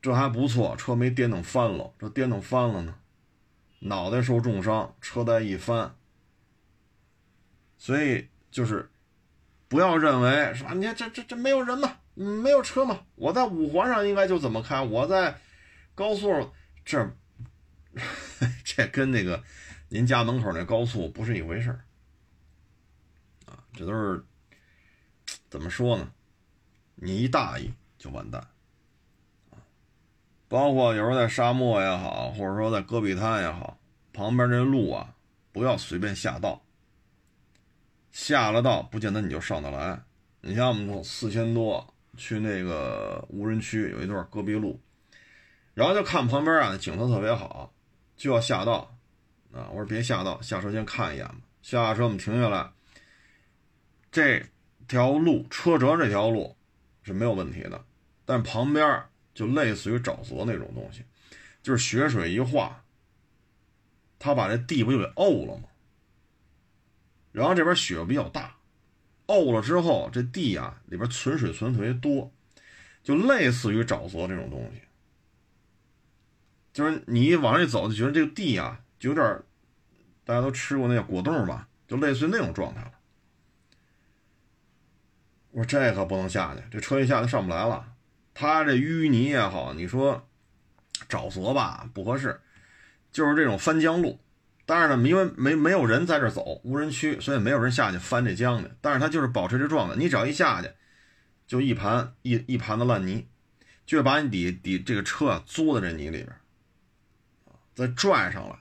[0.00, 1.92] 这还不错，车没颠腾翻了。
[1.98, 2.94] 这颠腾翻了呢，
[3.80, 5.96] 脑袋受重伤，车带一翻。
[7.76, 8.88] 所以就是
[9.66, 13.00] 不要认为说你看这这这没有人嘛，没有车嘛。
[13.14, 15.38] 我在五环上应该就怎么开，我在
[15.94, 16.50] 高速
[16.84, 17.10] 这
[18.64, 19.42] 这跟那个
[19.88, 21.84] 您家门口那高速不是一回事儿
[23.46, 23.64] 啊。
[23.74, 24.24] 这都是
[25.50, 26.12] 怎么说呢？
[26.94, 28.46] 你一大意就完蛋。
[30.48, 33.78] 包括有时候在沙漠也好，或者说在戈壁滩也好，
[34.12, 35.14] 旁边这路啊，
[35.50, 36.62] 不要随便下道。
[38.10, 40.02] 下了道不见得你就上得来。
[40.42, 41.91] 你像我们四千多
[42.22, 44.80] 去那个无人区，有一段戈壁路，
[45.74, 47.74] 然后就看旁边啊景色特别好，
[48.16, 48.96] 就要下道
[49.52, 49.68] 啊。
[49.70, 51.40] 我说别下道，下车先看一眼吧。
[51.62, 52.70] 下车我们停下来，
[54.12, 54.44] 这
[54.86, 56.56] 条路车辙这条路
[57.02, 57.84] 是没有问题的，
[58.24, 59.02] 但旁边。
[59.34, 61.02] 就类似于沼泽那种东西，
[61.62, 62.84] 就是雪水一化，
[64.18, 65.62] 它把这地不就给沤了吗？
[67.32, 68.54] 然后这边雪比较大，
[69.32, 72.30] 沤了之后，这地啊里边存水存特别多，
[73.02, 74.82] 就类似于沼泽这种东西。
[76.72, 79.42] 就是你往上一走，就觉得这个地啊，就有点，
[80.24, 82.92] 大家都吃过那个果冻吧，就类似于那种状态了。
[85.50, 87.92] 我说这可不能下去，这车一下就上不来了。
[88.34, 90.26] 它这淤泥也好，你说
[91.08, 92.40] 沼泽吧不合适，
[93.10, 94.18] 就是这种翻江路。
[94.74, 98.70] 但是呢，因为没没有人在这走，无人区，所以没有人下去翻这江的。
[98.80, 100.70] 但是它就是保持这状态，你只要一下去，
[101.46, 103.28] 就一盘一一盘子烂泥，
[103.84, 106.32] 就把你底底这个车啊租在这泥里边，
[107.74, 108.56] 再拽上来，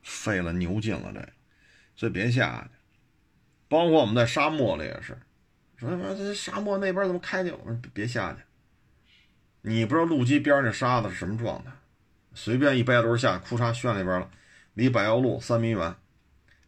[0.00, 1.28] 费了牛劲了这个，
[1.96, 2.78] 所以别下去。
[3.68, 5.18] 包括我们在沙漠里也是，
[5.76, 7.50] 说说这沙漠那边怎么开去？
[7.50, 8.38] 我说别下去。
[9.60, 11.70] 你不知道路基边上那沙子是什么状态，
[12.32, 14.30] 随便一掰轮下，裤衩旋那边了，
[14.74, 15.94] 离柏油路三米远，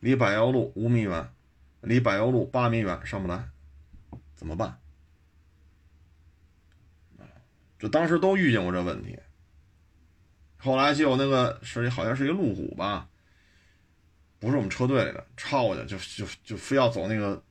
[0.01, 1.33] 离柏油路五米远，
[1.81, 3.49] 离柏油路八米远，上不来，
[4.35, 4.79] 怎么办？
[7.79, 9.19] 就当时都遇见过这问题。
[10.57, 13.09] 后来就有那个是好像是一个路虎吧，
[14.39, 17.43] 不是我们车队里的，超过去就就就非要走那个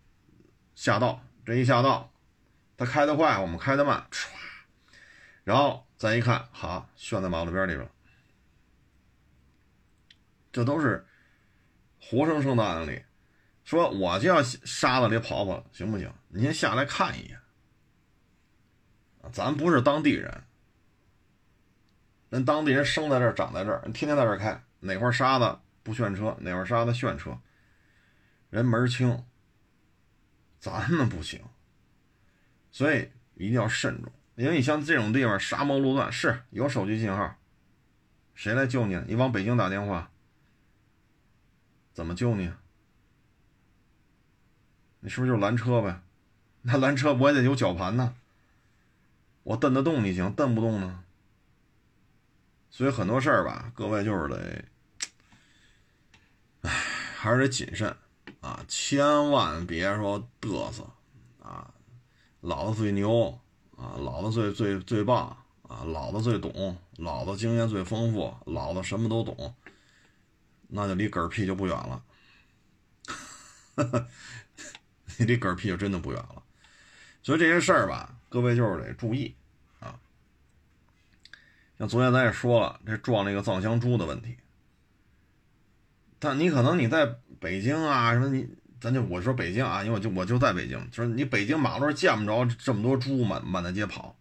[0.73, 2.11] 下道，这一下道，
[2.75, 4.27] 他开得快，我们开得慢，唰。
[5.43, 7.87] 然后再一看，好，悬在马路边里边
[10.53, 11.05] 这都是
[11.99, 13.03] 活生生的案例。
[13.65, 16.13] 说我就要沙子里跑跑，行不行？
[16.29, 17.37] 您下来看一眼。
[19.31, 20.43] 咱不是当地人，
[22.29, 27.37] 人当地人生在这儿，长在这儿，天天在这儿开，哪块沙子不炫车，哪块沙子炫车，
[28.49, 29.25] 人门清。
[30.59, 31.41] 咱们不行，
[32.71, 34.09] 所以一定要慎重。
[34.35, 37.35] 因为你像这种地方，沙漠路段是有手机信号，
[38.33, 38.97] 谁来救你？
[39.07, 40.09] 你往北京打电话，
[41.93, 42.51] 怎么救你？
[44.99, 46.01] 你是不是就拦车呗？
[46.63, 48.15] 那拦车我也得有绞盘呢，
[49.43, 51.03] 我蹬得动你行，蹬不动呢。
[52.69, 54.65] 所以很多事儿吧，各位就是得，
[56.61, 56.71] 哎，
[57.15, 57.95] 还是得谨慎
[58.41, 60.89] 啊，千万别说嘚瑟
[61.41, 61.73] 啊，
[62.41, 63.39] 老子最牛。
[63.75, 65.83] 啊，老子最最最棒啊！
[65.83, 69.53] 老子最懂，老子经验最丰富，老子什么都懂，
[70.73, 72.03] 那就离嗝屁就不远了。
[75.17, 76.43] 你 离嗝屁就真的不远了。
[77.21, 79.35] 所以这些事儿吧，各位就是得注意
[79.79, 79.99] 啊。
[81.77, 84.37] 像昨天咱也说了，这撞那个藏香猪的问题，
[86.19, 88.49] 但你可能你在北京啊什么你。
[88.81, 94.13] 咱就我说北京啊，因为我就我就在北京，就是你北京马路上见不着这么多猪满满大街跑，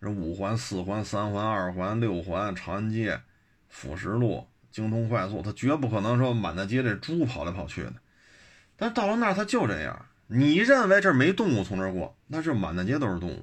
[0.00, 3.20] 这五环、四环、三环、二环、六环、长安街、
[3.68, 7.94] 辅食路、精通快速，它绝不可能说满大街这猪跑来跑去的。
[8.76, 10.04] 但到了那儿，它就这样。
[10.26, 13.42] 你认为这没动物从这儿过，那是满大街都是动物。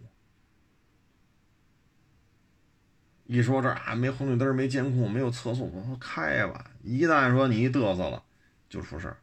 [3.26, 6.70] 一说这啊，没红绿灯，没监控，没有测速，我说开吧。
[6.84, 8.22] 一旦说你一嘚瑟了，
[8.70, 9.18] 就出事儿。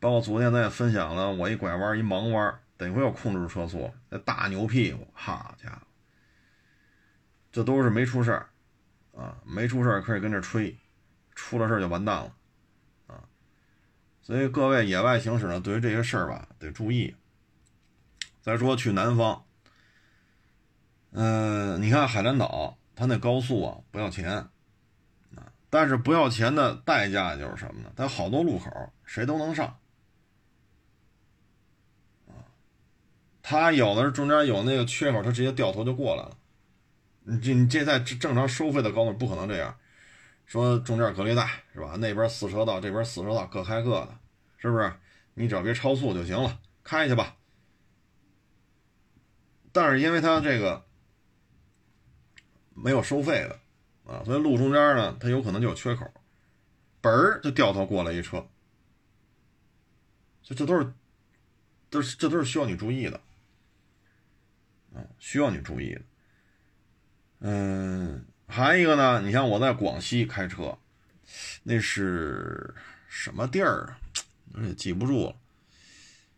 [0.00, 5.82] 包括昨天咱也分享了，我一拐弯一盲弯，得亏我控制住车速，那大牛屁股，好家伙，
[7.52, 8.48] 这都是没出事儿
[9.16, 10.76] 啊，没出事儿可以跟这吹，
[11.40, 12.34] 出了事就完蛋了
[13.06, 13.24] 啊。
[14.20, 17.14] 所以各位野外行驶呢，对于这些事儿吧，得注意。
[18.42, 19.44] 再说去南方，
[21.12, 24.30] 嗯，你看海南岛，它那高速啊不要钱
[25.34, 27.90] 啊，但是不要钱的代价就是什么呢？
[27.96, 28.70] 它好多路口
[29.04, 29.76] 谁都能上。
[33.42, 36.36] 他有的是中间有那个缺口，他直接掉头就过来了。
[37.24, 39.76] 你这你这在正常收费的高速不可能这样，
[40.50, 41.94] 说中间隔离带是吧？
[42.00, 44.18] 那边四车道，这边四车道各开各的，
[44.58, 44.92] 是不是？
[45.34, 47.36] 你只要别超速就行了，开去吧。
[49.70, 50.84] 但是因为他这个
[52.74, 53.60] 没有收费的
[54.12, 56.04] 啊，所以路中间呢，它有可能就有缺口，
[57.00, 58.44] 嘣儿就掉头过来一车，
[60.42, 60.92] 这这都是
[61.90, 63.20] 都是这都是需要你注意的。
[64.96, 66.02] 啊，需要你注意的。
[67.38, 70.76] 嗯，还一个呢，你像我在广西开车，
[71.62, 72.74] 那是
[73.08, 73.98] 什么地儿啊？
[74.62, 75.36] 也记不住了，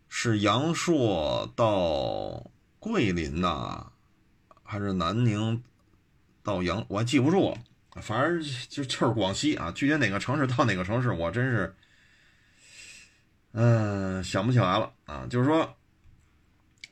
[0.08, 3.90] 是阳朔到桂林呐，
[4.62, 5.62] 还是南宁
[6.42, 6.84] 到阳？
[6.88, 7.58] 我还记不住了。
[8.02, 11.74] 反正就就是广西啊，具体哪个城市到哪个城市，我真是，
[13.52, 15.26] 嗯，想不起来了啊。
[15.28, 15.76] 就是说，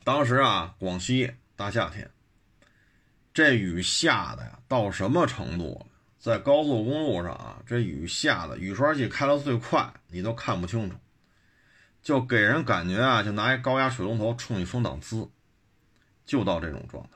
[0.03, 1.33] 当时啊，广西。
[1.57, 2.11] 大夏天，
[3.41, 5.87] 这雨下的呀，到什么程度了？
[6.19, 10.97] 在高速公路上啊，这雨下的，雨刷器开到最快，你都看不清楚，
[12.03, 15.31] 就给人感觉啊，就拿一高压水龙头冲你风挡呲，
[16.27, 17.13] 就到这种状态。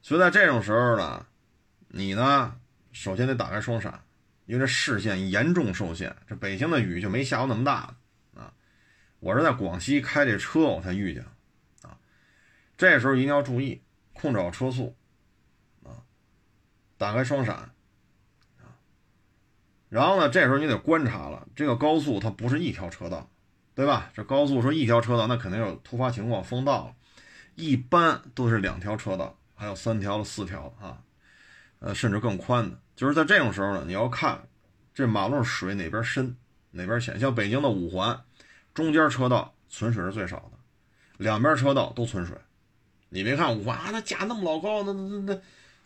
[0.00, 1.26] 所以在这种时候呢，
[1.88, 2.58] 你呢，
[2.90, 4.02] 首先得打开双闪，
[4.46, 6.16] 因为这视线严重受限。
[6.26, 7.94] 这北京的雨就没下过那么大
[8.34, 8.54] 啊，
[9.18, 11.22] 我是在广西开这车，我才遇见
[11.82, 11.98] 啊。
[12.78, 13.82] 这时候一定要注意
[14.14, 14.96] 控制好车速，
[17.00, 17.54] 打开双闪，
[18.58, 18.76] 啊，
[19.88, 23.26] 然后呢，这时候你得观察了，这个高速它不是一条车道，
[23.74, 24.10] 对吧？
[24.12, 26.94] 这高速说一条车道，那肯定有突发情况封道了，
[27.54, 31.00] 一般都是两条车道，还有三条、四条啊，
[31.78, 32.78] 呃，甚至更宽的。
[32.94, 34.46] 就是在这种时候呢，你要看
[34.92, 36.36] 这马路水哪边深，
[36.72, 37.18] 哪边浅。
[37.18, 38.22] 像北京的五环，
[38.74, 40.58] 中间车道存水是最少的，
[41.16, 42.36] 两边车道都存水。
[43.08, 45.40] 你别看五环啊，那架那么老高，那那那那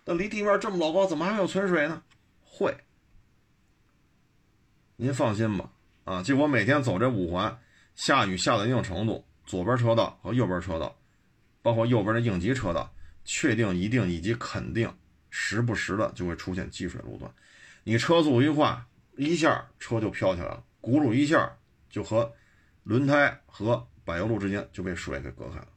[0.04, 2.02] 那离地面这么老高，怎么还有存水呢？
[2.42, 2.76] 会，
[4.96, 5.70] 您放心吧。
[6.04, 7.58] 啊，就我每天走这五环，
[7.94, 10.94] 下雨下到一定程度，左边车道和右边车道，
[11.62, 12.94] 包括右边的应急车道，
[13.24, 14.94] 确定、一定以及肯定，
[15.30, 17.32] 时不时的就会出现积水路段。
[17.82, 18.84] 你车速一快，
[19.16, 21.50] 一下车就飘起来了，轱辘一下
[21.88, 22.30] 就和
[22.82, 25.68] 轮胎和柏油路之间就被水给隔开了。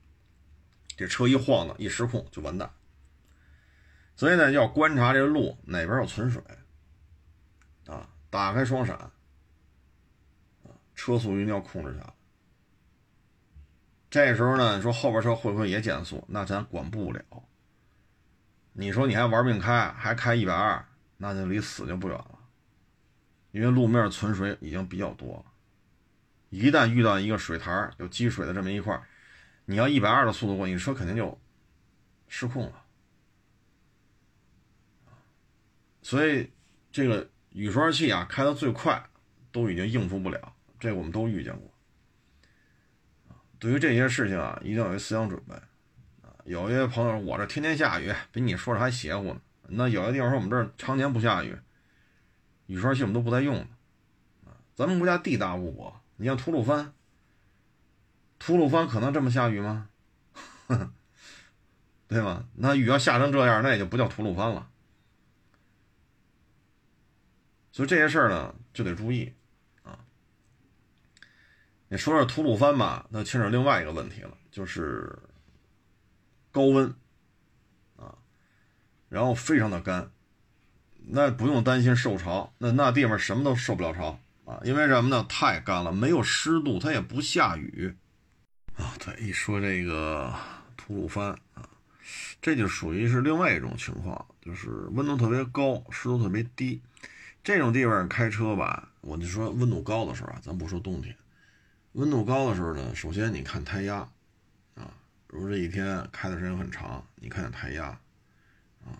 [0.97, 2.69] 这车一晃呢，一失控就完蛋。
[4.18, 6.43] 所以呢，要观察这路哪边有存水，
[7.86, 9.09] 啊，打开双闪。
[10.95, 12.13] 车速一定要控制下来。
[14.09, 16.26] 这时候呢，你说后边车会不会也减速？
[16.28, 17.22] 那咱管不了。
[18.74, 20.84] 你说你还玩命开，还开一百二，
[21.18, 22.39] 那就离死就不远了。
[23.51, 25.45] 因为路面存水已经比较多了，
[26.49, 28.99] 一旦遇到一个水台有积水的这么一块，
[29.65, 31.39] 你要一百二的速度过，你车肯定就
[32.28, 32.84] 失控了。
[36.08, 36.49] 所以
[36.89, 39.10] 这个雨刷器啊，开到最快
[39.51, 40.53] 都已经应付不了。
[40.80, 41.70] 这我们都遇见过，
[43.60, 45.53] 对于这些事情啊，一定要有思想准备
[46.22, 46.32] 啊。
[46.45, 49.41] 有些朋友，我这天天下雨，比你说的还邪乎呢。
[49.68, 51.58] 那有些地方说我们这儿常年不下雨，
[52.68, 53.68] 雨刷器我们都不再用了。
[54.76, 56.93] 咱们国家地大物博，你像吐鲁番，
[58.39, 59.89] 吐鲁番可能这么下雨吗？
[62.08, 62.47] 对吗？
[62.55, 64.70] 那雨要下成这样，那也就不叫吐鲁番了。
[67.78, 69.32] 所以这些事儿呢，就得注意。
[69.84, 69.99] 啊
[71.89, 75.15] 你说说吐鲁番吧，那牵扯另外一个问题了，就是
[76.51, 76.91] 高温
[77.95, 78.17] 啊，
[79.09, 80.09] 然后非常的干，
[80.95, 85.23] 那不用担心受潮，那那地方什么都受不了潮啊，因为什么呢？
[85.30, 87.95] 太干了，没有湿度，它也不下雨
[88.75, 88.95] 啊。
[88.97, 90.34] 对，一说这个
[90.75, 91.69] 吐鲁番啊，
[92.41, 96.82] 这就属于是另外一种情况，就是温度特别高，湿度特别低，
[97.48, 101.16] 这种地方开车吧，我就说温度高的时候啊，咱不说冬天。
[101.93, 104.00] 温度高的时候呢，首先你看胎压，
[104.76, 104.91] 啊，
[105.28, 107.86] 如果这一天开的时间很长，你看下胎压，
[108.84, 109.00] 啊，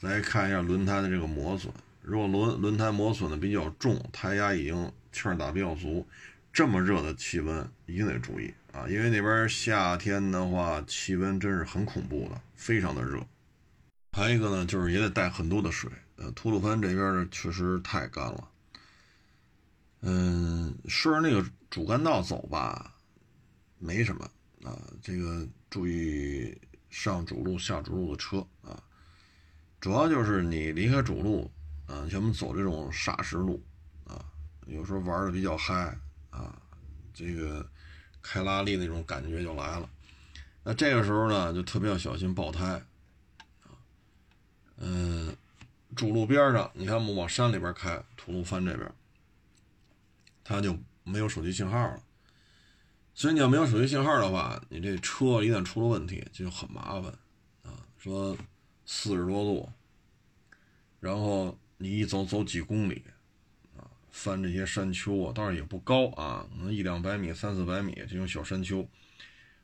[0.00, 1.72] 再看一下轮胎的这个磨损，
[2.02, 6.04] 如果轮轮胎磨损的比较重，胎压已经气儿打比较足，
[6.52, 13.24] 这么热的气温一定得注意啊，因为那边夏天的话气温真是很恐怖的，非常的热。
[14.14, 18.48] 还有一个呢，就是也得带很多的水，呃，吐鲁番这边确实太干了。
[20.02, 22.94] 嗯，顺着那个主干道走吧，
[23.80, 24.24] 没什么
[24.62, 24.78] 啊。
[25.02, 26.56] 这个注意
[26.90, 28.80] 上主路、下主路的车啊。
[29.80, 31.50] 主要就是你离开主路
[31.86, 33.60] 啊，像我们走这种砂石路
[34.06, 34.24] 啊，
[34.66, 35.98] 有时候玩的比较嗨
[36.30, 36.56] 啊，
[37.12, 37.68] 这个
[38.22, 39.90] 开拉力那种感觉就来了。
[40.62, 42.80] 那这个时候呢，就特别要小心爆胎。
[44.76, 45.36] 嗯，
[45.94, 48.90] 主路边上，你看我们往山里边开，吐鲁番这边。
[50.42, 52.02] 它就没有手机信号了，
[53.14, 57.10] 所以你要没有手机信号的话，你这车一旦出了问题就很麻烦
[57.62, 57.80] 啊。
[57.96, 58.36] 说
[58.84, 59.72] 四十多度，
[61.00, 63.02] 然后你一走走几公里
[63.74, 68.86] 啊，翻这些山丘啊，倒是也不高啊，可能一两百米、三四百米这种小山丘，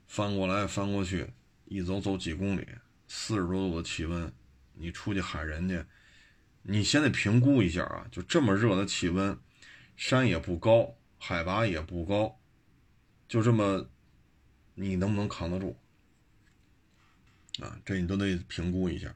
[0.06, 1.30] 翻过来翻过去，
[1.66, 2.66] 一走走几公里，
[3.06, 4.32] 四十多度的气温，
[4.80, 5.86] 你出去喊人家，
[6.62, 9.38] 你先得评估一下啊，就这么热的气温。
[9.96, 12.40] 山也不高，海拔也不高，
[13.28, 13.86] 就这么，
[14.74, 15.76] 你能不能扛得住？
[17.60, 19.14] 啊，这你都得评估一下。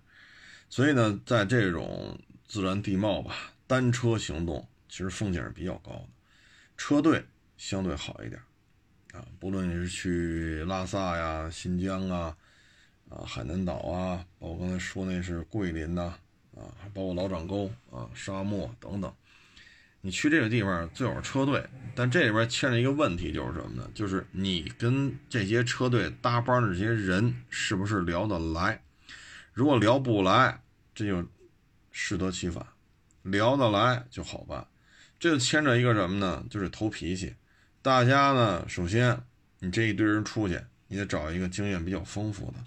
[0.68, 3.34] 所以呢，在这种自然地貌吧，
[3.66, 6.08] 单车行动其实风险是比较高的，
[6.76, 7.24] 车队
[7.56, 8.38] 相对好一点。
[9.12, 12.36] 啊，不论你是去拉萨呀、新疆啊、
[13.10, 16.14] 啊海南岛啊，包括刚才说那是桂林呐，
[16.56, 19.12] 啊，包括老掌沟啊、沙漠等等。
[20.00, 23.90] 你去这个地方最好是车队，但这里边牵着一个问题，就是什么呢？
[23.94, 28.82] 就是你跟这些车队搭班的这些人是不是聊得来？
[29.54, 30.60] 如果聊不来，
[30.94, 31.26] 这就
[31.90, 32.62] 适得其反；
[33.22, 34.66] 聊得来就好办。
[35.18, 36.44] 这就牵着一个什么呢？
[36.50, 37.34] 就是投脾气。
[37.80, 39.18] 大家呢，首先
[39.60, 42.58] 你这一堆人出去，你得找一个经验比较丰富的。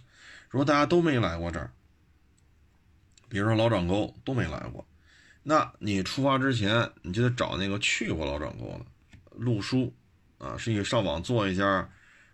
[0.50, 1.72] 如果大家都没来过这儿，
[3.30, 4.86] 比如说老掌沟都没来过。
[5.44, 8.86] 那你出发之前，你就得找那个去过老掌沟的
[9.32, 9.94] 路书，
[10.38, 11.90] 啊，是你上网做一下，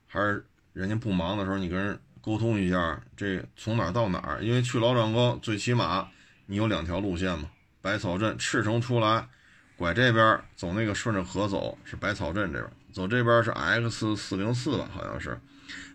[0.07, 4.43] 还是人家不忙的时候你跟人沟通一下，这从哪儿到哪儿？
[4.43, 6.09] 因为去老掌沟最起码
[6.45, 7.49] 你有两条路线嘛，
[7.81, 9.27] 百草镇赤城出来，
[9.75, 15.39] 拐这边走那个顺着河走是百草镇这边，走这边是 X 四零四吧，好像是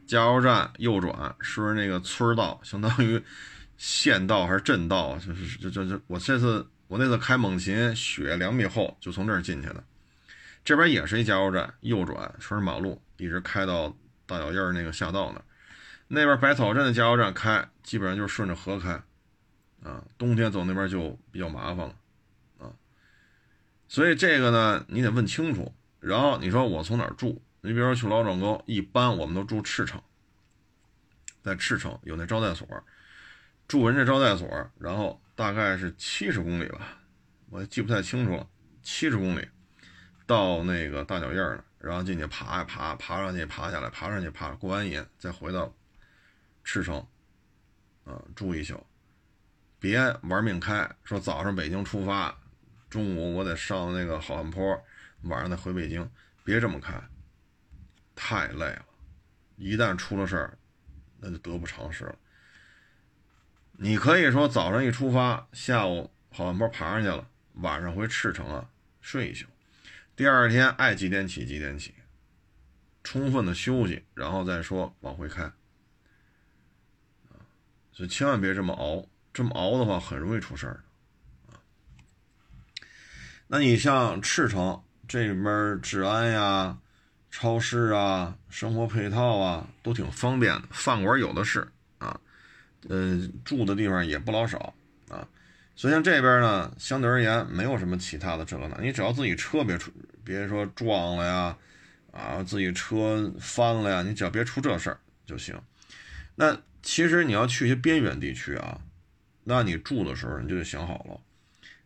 [0.08, 3.22] 加油站右转，顺着那个村道，相当于
[3.76, 9.84] 县道还是镇道，就是这这这，我这次我那次开猛禽，雪两米厚，就从这儿进去的。
[10.64, 13.94] 这边也是一加油站，右转顺着马路，一直开到
[14.26, 15.44] 大脚印儿那个下道那儿。
[16.08, 18.92] 那边百草镇的加油站开，基本上就是顺着河开，
[19.82, 21.94] 啊，冬天走那边就比较麻烦了，
[22.58, 22.72] 啊，
[23.88, 25.74] 所以这个呢，你得问清楚。
[26.00, 27.42] 然后你说我从哪儿住？
[27.60, 30.00] 你比如说去老庄沟，一般我们都住赤城，
[31.42, 32.66] 在赤城有那招待所，
[33.66, 34.48] 住人家招待所，
[34.78, 36.98] 然后大概是七十公里吧，
[37.50, 38.46] 我也记不太清楚了，
[38.82, 39.48] 七十公里
[40.26, 45.74] 到那个大脚印儿然后进去爬呀爬，爬上去爬下来，爬上去爬，过完瘾再回到
[46.64, 47.04] 赤城，
[48.04, 48.84] 啊，住一宿，
[49.80, 52.36] 别玩命开，说早上北京出发，
[52.88, 54.80] 中午我得上那个好汉坡。
[55.22, 56.08] 晚上再回北京，
[56.44, 56.94] 别这么开，
[58.20, 58.84] 太累了。
[59.54, 60.58] 一旦出了事儿，
[61.20, 62.18] 那就得不偿失了。
[63.72, 68.68] 你可以说早上一出发，下午好汉坡爬上去了，晚上回赤城啊
[69.00, 69.46] 睡一宿，
[70.16, 71.94] 第二天爱几点起几点起，
[73.04, 75.52] 充分的休息，然后再说往回开。
[77.92, 80.82] 所以千万别这么熬，这么熬的话很容易出事儿
[81.46, 81.62] 啊。
[83.46, 84.82] 那你像赤城。
[85.10, 86.78] 这里面治安呀、
[87.30, 91.68] 超市啊、生活配套啊都挺方便的，饭馆有的是
[91.98, 92.18] 啊，
[92.88, 94.74] 呃，住的地方也不老少
[95.08, 95.28] 啊。
[95.76, 99.92] 所以像这边呢，相对而言没有什么其他的这个那，你只要自己车别出，
[100.24, 101.56] 别说撞了呀，
[102.10, 105.60] 啊，自己车翻了呀，你只要别出这事儿就行。
[106.34, 108.80] 那其实你要去一些边远地区啊，
[109.44, 111.20] 那你住的时候你就得想好了，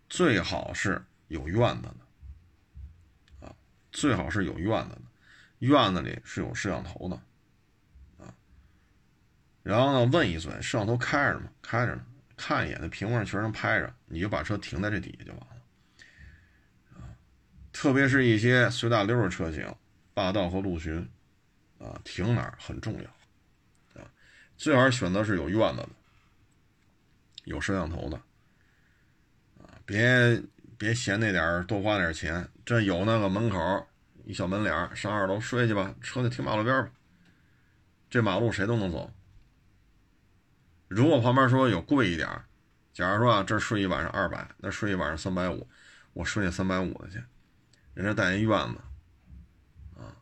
[0.09, 3.47] 最好是有院子的。
[3.47, 3.55] 啊
[3.91, 5.03] 最好是有院子的，
[5.63, 7.15] 院子里是有摄像头的，
[8.19, 8.35] 啊，
[9.63, 11.49] 然后呢，问一嘴，摄像头开着吗？
[11.63, 12.05] 开着呢，
[12.37, 15.57] 看一眼，那屏幕上全能拍着，你就把车停在这底下就完了，
[16.95, 17.15] 啊，
[17.73, 19.73] 特别是一些随大溜的车型，
[20.13, 21.09] 霸道和陆巡，
[21.79, 24.11] 啊，停哪儿很重要，啊，
[24.57, 25.89] 最好选择是有院子的，
[27.45, 28.17] 有摄像头的，
[29.61, 30.43] 啊，别
[30.77, 32.49] 别嫌那点多花点钱。
[32.65, 33.87] 这有那个门口
[34.25, 36.91] 一小门脸儿上二楼睡去吧，车就停马路边吧。
[38.09, 39.13] 这马路谁都能走。
[40.89, 42.29] 如果旁边说有贵一点
[42.93, 45.67] 假如说啊，这睡一晚上二百，那睡一晚上三百五，
[46.13, 47.23] 我睡那三百五的去。
[47.95, 48.81] 人家带一院子，
[49.99, 50.15] 啊，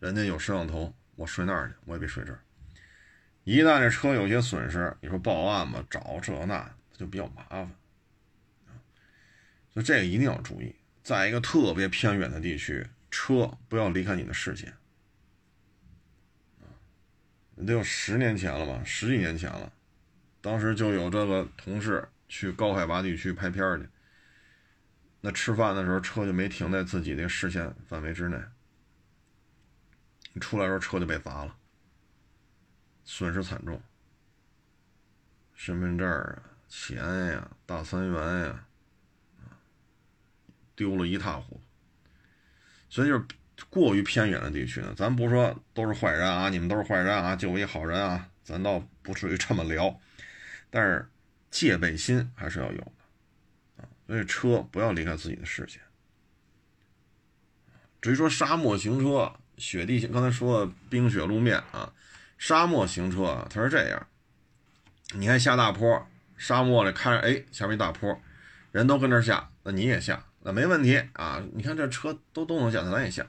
[0.00, 2.40] 人家有摄像头，我睡那儿去，我也别睡这儿。
[3.44, 7.70] 一旦这车有些损失，你说报案吧，找这那就比较麻烦。
[9.70, 10.74] 所以这个一定要注意。
[11.08, 14.74] 在一个特别偏远的地区，车不要离开你的视线。
[17.54, 19.72] 你得有十年前了吧，十几年前了，
[20.42, 23.88] 当时就有这个同事去高海拔地区拍片去。
[25.22, 28.38] 那吃饭的时候，车就没停在自己的视线范围之内。
[30.38, 31.56] 出来时候，车就被砸了，
[33.06, 33.80] 损失惨重，
[35.54, 38.67] 身份证啊、钱呀、大三元呀。
[40.78, 41.60] 丢了一塌糊涂，
[42.88, 43.24] 所以就是
[43.68, 50.00] 过于偏远的地区呢，咱不说都是坏人啊，你们都是坏人啊，就我一好人啊，咱倒不至于这么聊，
[50.70, 51.04] 但是
[51.50, 53.88] 戒备心还是要有的啊。
[54.06, 55.82] 所以车不要离开自己的视线。
[58.00, 61.92] 至于说沙漠行车、雪地，刚才说冰雪路面啊，
[62.38, 64.06] 沙漠行车啊，它是这样，
[65.16, 68.22] 你看下大坡，沙漠里看着哎下面一大坡，
[68.70, 70.24] 人都跟这下，那你也下。
[70.52, 71.42] 没问题啊！
[71.52, 73.26] 你看这车都都能下，咱也下。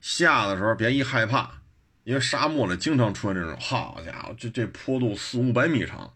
[0.00, 1.60] 下的时候别一害怕，
[2.04, 6.14] 因为沙漠里经常出现这种，好家伙，这这坡度四五百米长，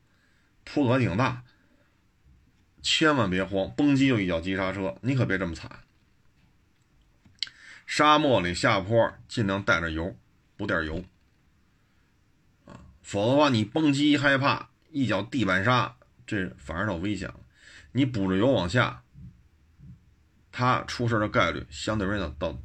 [0.64, 1.42] 坡度还挺大。
[2.82, 5.70] 千万别慌，蹦极就一脚急刹车，你可别这么惨。
[7.86, 10.16] 沙漠里下坡尽量带着油，
[10.56, 11.04] 补点油
[12.66, 15.96] 啊，否则的话你蹦极一害怕，一脚地板刹，
[16.26, 17.40] 这反而倒危险了。
[17.92, 19.03] 你补着油往下。
[20.56, 22.56] 它出事的概率相对而言倒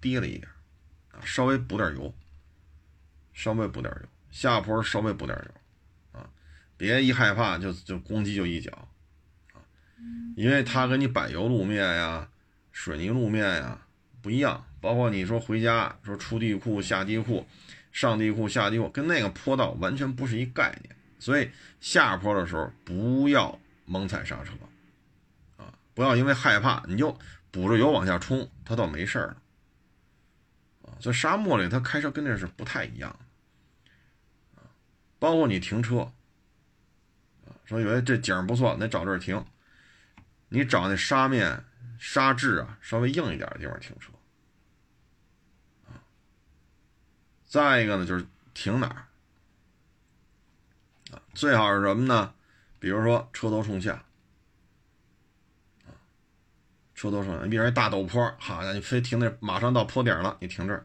[0.00, 0.48] 低了一点，
[1.12, 2.12] 啊，稍微补点油，
[3.32, 6.28] 稍微补点油，下坡稍微补点油，啊，
[6.76, 8.72] 别一害怕就就攻击就一脚，
[9.52, 9.62] 啊，
[10.34, 12.28] 因为它跟你柏油路面呀、
[12.72, 13.86] 水泥路面呀
[14.20, 17.46] 不一样，包括你说回家说出地库下地库，
[17.92, 24.50] 上地库下地库，跟那个坡道完全不是一概念，所以下坡的时候不要猛踩刹车。
[25.98, 27.18] 不要因为害怕你就
[27.50, 29.36] 补着油往下冲，它倒没事儿
[31.00, 33.10] 在沙漠里，它开车跟这是不太一样
[34.54, 34.62] 的，
[35.18, 36.12] 包括你停车，
[37.64, 39.44] 说以为这景不错，得找这儿停，
[40.50, 41.64] 你找那沙面、
[41.98, 44.12] 沙质啊稍微硬一点的地方停车，
[47.44, 48.24] 再一个呢，就是
[48.54, 49.02] 停哪儿，
[51.10, 52.32] 啊，最好是什么呢？
[52.78, 54.04] 比如说车头冲下。
[56.98, 60.84] 车头上，你比如一大陡坡，好家伙，你非停那，马上到坡顶了，你停这儿。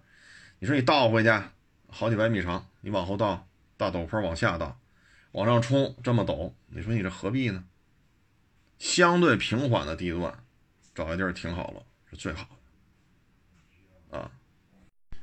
[0.60, 1.30] 你说你倒回去，
[1.90, 3.48] 好几百米长，你往后倒，
[3.78, 4.80] 大陡坡往下倒，
[5.32, 7.64] 往上冲这么陡，你说你这何必呢？
[8.78, 10.44] 相对平缓的地段，
[10.94, 12.48] 找一地儿停好了是最好
[14.12, 14.32] 的啊。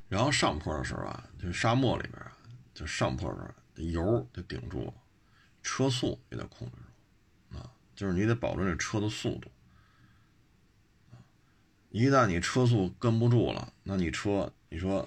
[0.09, 2.33] 然后上坡的时候啊，就沙漠里边啊，
[2.75, 4.93] 就上坡的时候，油得顶住，
[5.63, 6.75] 车速也得控制
[7.53, 9.49] 住啊，就是你得保证这车的速度。
[11.91, 15.05] 一旦你车速跟不住了，那你车，你说，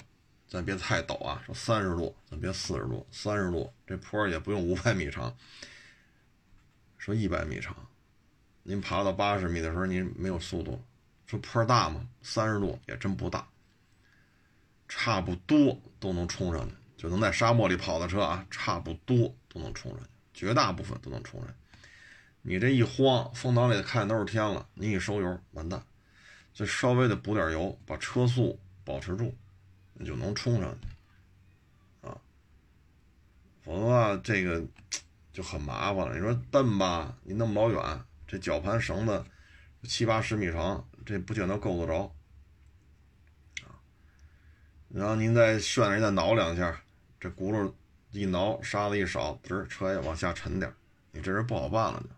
[0.49, 5.33] 咱别太陡啊，说三十度，咱别四十度，三十度这坡也不用五百米长，
[6.97, 7.73] 说一百米长，
[8.63, 10.83] 您爬到八十米的时候，您没有速度，
[11.25, 12.05] 说坡大吗？
[12.21, 13.47] 三十度也真不大，
[14.89, 21.55] 差不多都能冲上去，就能在沙漠里跑的车啊，差不多都能冲上去，绝大部分都能冲上去。
[22.41, 25.81] 你这一慌，风挡里看都是天了，你一收油，完蛋。
[26.53, 29.35] 就稍微的补点油，把车速保持住，
[29.93, 32.15] 你就能冲上去啊。
[33.63, 34.63] 否则的话，这个
[35.31, 36.13] 就很麻烦了。
[36.13, 39.25] 你说蹬吧，你那么老远，这绞盘绳子
[39.83, 42.15] 七八十米长，这不见得够得着
[43.63, 43.73] 啊。
[44.89, 46.83] 然后您再炫人再挠两下，
[47.19, 47.73] 这轱辘
[48.11, 50.71] 一挠，沙子一少，嘚，车也往下沉点，
[51.11, 52.09] 你这人不好办了就。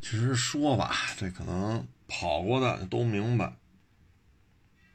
[0.00, 1.86] 其实说吧，这可能。
[2.12, 3.44] 跑过的都明白，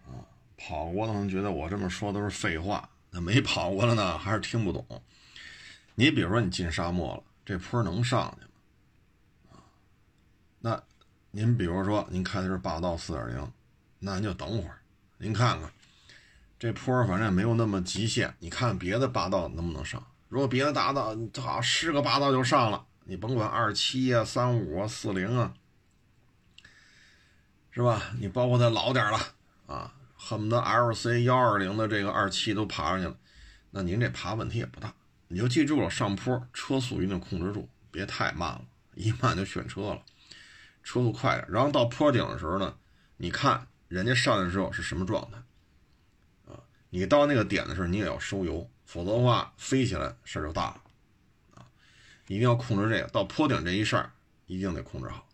[0.04, 0.20] 啊，
[0.58, 2.90] 跑过的可能觉得我这么说都是废话。
[3.10, 4.86] 那没跑过的呢，还是听不懂。
[5.96, 8.52] 你比如说，你进沙漠了，这坡能上去吗？
[9.54, 9.64] 啊，
[10.60, 10.84] 那
[11.32, 13.52] 您比如说，您开的是霸道四点零，
[14.00, 14.80] 那您就等会儿，
[15.18, 15.72] 您看看
[16.60, 18.36] 这坡，反正也没有那么极限。
[18.40, 20.06] 你看别的霸道能不能上？
[20.28, 25.54] 如果别的大道，好十个霸道就上了，你甭管二七啊、三五啊、四零啊。
[27.76, 28.02] 是吧？
[28.22, 29.20] 你包括它老点了
[29.68, 33.18] 啊，恨不得 L C 幺二零的这个二七都爬上去了，
[33.72, 34.94] 那您这爬问题也不大。
[35.28, 38.62] 你就记住了，上坡车速一定控制住，别太慢了，
[38.94, 40.02] 一慢就选车了，
[40.84, 41.46] 车速快点。
[41.50, 42.78] 然后到坡顶的时候呢，
[43.18, 45.38] 你看人家上去之后是什么状态
[46.50, 46.64] 啊？
[46.92, 50.82] 你到那个点的时候，你也要收油，否则的话飞起来事儿就大了
[51.56, 51.68] 啊！
[52.28, 54.14] 一定要控制这个，到坡顶这一事儿
[54.46, 55.25] 一定得控制好。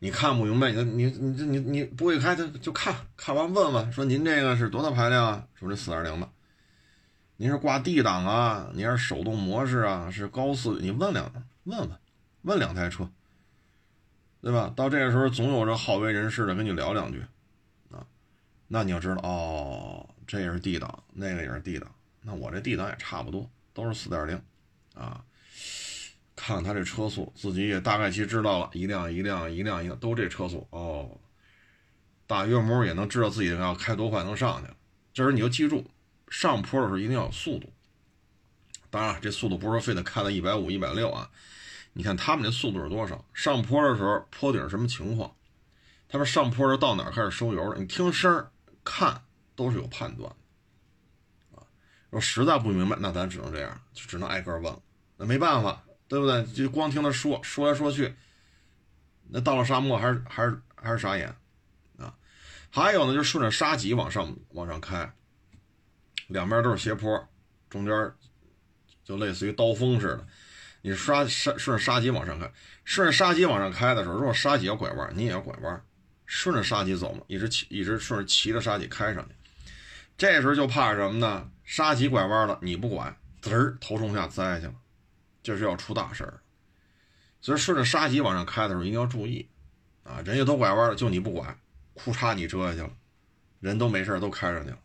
[0.00, 5.46] 你看不明白，你你你这你你不会开，就就看看完问问，说您这个是多大排量啊？
[5.56, 6.30] 说这四点零的，
[7.36, 8.70] 您是挂 D 档啊？
[8.74, 10.08] 您是手动模式啊？
[10.08, 10.78] 是高四？
[10.80, 11.32] 你问两
[11.64, 11.90] 问问，
[12.42, 13.10] 问两台车，
[14.40, 14.72] 对吧？
[14.76, 17.24] 到这个时候，总有这好为人师的跟你聊两句，
[17.90, 18.06] 啊，
[18.68, 21.92] 那你要知道哦，这也是 D 档，那个也是 D 档，
[22.22, 24.40] 那我这 D 档也差不多，都是四点零，
[24.94, 25.24] 啊。
[26.40, 31.18] 看他这车速，自己也大概其知道了，一辆一辆一辆一辆都这车速哦，
[32.28, 34.72] 大约摸也能知道自己要开多快能上去。
[35.12, 35.84] 这时你就记住，
[36.28, 37.68] 上坡的时候一定要有速度。
[38.88, 41.28] 当然，这速度不是说非得开到一百五、一百六啊。
[41.92, 43.24] 你看他们这速度是多少？
[43.34, 45.34] 上坡的时候坡顶什么情况？
[46.08, 47.80] 他们上坡的到哪开始收油了？
[47.80, 48.46] 你听声
[48.84, 49.22] 看
[49.56, 50.32] 都是有判断
[51.50, 51.66] 的啊。
[52.10, 54.80] 果实在不明白，那咱只能这样，就只能挨个问了。
[55.16, 55.82] 那没办法。
[56.08, 56.42] 对不对？
[56.46, 58.14] 就光听他说说来说去，
[59.28, 61.28] 那到了沙漠还是还是还是傻眼
[61.98, 62.14] 啊！
[62.70, 65.12] 还有呢，就顺着沙脊往上往上开，
[66.28, 67.28] 两边都是斜坡，
[67.68, 68.12] 中间
[69.04, 70.26] 就类似于刀锋似的。
[70.80, 72.50] 你刷沙顺着沙脊往上开，
[72.84, 75.84] 顺着沙脊往上开的时候，如果沙脊要拐弯，你也要拐弯，
[76.24, 79.34] 顺着沙脊走嘛，一直骑一直顺着骑着沙脊开上去。
[80.16, 81.50] 这时候就怕什么呢？
[81.64, 84.74] 沙脊拐弯了，你不拐，滋儿头冲下栽下去了。
[85.48, 86.42] 就是要出大事儿，
[87.40, 89.48] 所以顺着沙脊往上开的时候一定要注意，
[90.02, 91.58] 啊，人家都拐弯了，就你不拐，
[91.94, 92.90] 裤衩你折下去了，
[93.58, 94.78] 人都没事都开上去了，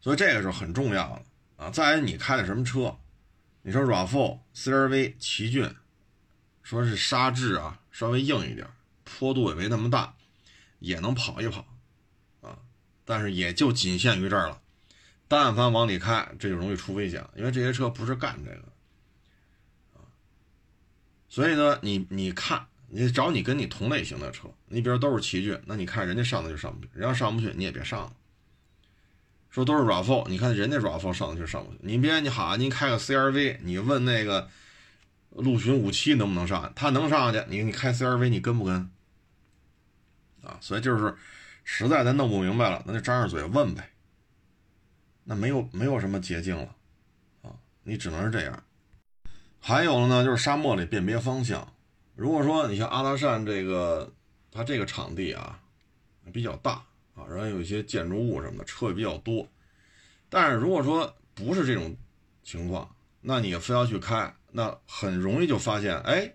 [0.00, 1.70] 所以这个是很重要的啊。
[1.70, 2.98] 再你开的什么车？
[3.62, 5.72] 你说 RAV4、CRV、奇骏，
[6.64, 8.68] 说是沙质啊，稍微硬一点，
[9.04, 10.16] 坡度也没那么大，
[10.80, 11.64] 也能跑一跑，
[12.40, 12.58] 啊，
[13.04, 14.60] 但是也就仅限于这儿了。
[15.28, 18.62] 但凡往里开，这就容易出危险，因为这些车不是干这个，
[19.94, 20.06] 啊，
[21.28, 28.12] 所以呢，你你看你找你跟你同类型的车，你比如都是奇骏，那你看人家上的就上不去，人家上不去你也别上了。
[29.50, 34.48] 说都是 RAV4，你看人家 RAV4 上的就上不去，你别你好，您开个 CRV，你问那个
[35.30, 38.90] 陆巡五七能不能上，他能上去，你你开 CRV 你跟不跟？
[40.44, 41.16] 啊，所以就是
[41.64, 43.90] 实在咱弄不明白了，那就张着嘴问呗。
[45.28, 46.74] 那没有没有什么捷径了，
[47.42, 47.50] 啊，
[47.82, 48.62] 你只能是这样。
[49.58, 51.74] 还有呢，就是沙漠里辨别方向。
[52.14, 54.14] 如果说你像阿拉善这个，
[54.52, 55.60] 它这个场地啊
[56.32, 56.74] 比较大
[57.16, 59.48] 啊，然后有一些建筑物什么的，车也比较多。
[60.28, 61.96] 但是如果说不是这种
[62.44, 66.32] 情况，那你非要去开，那很容易就发现，哎，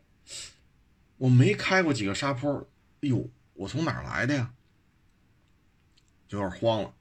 [1.15, 2.53] 我没开过几个沙坡，
[2.99, 4.53] 哎呦，我从哪来的呀？
[6.27, 6.93] 就有点慌了。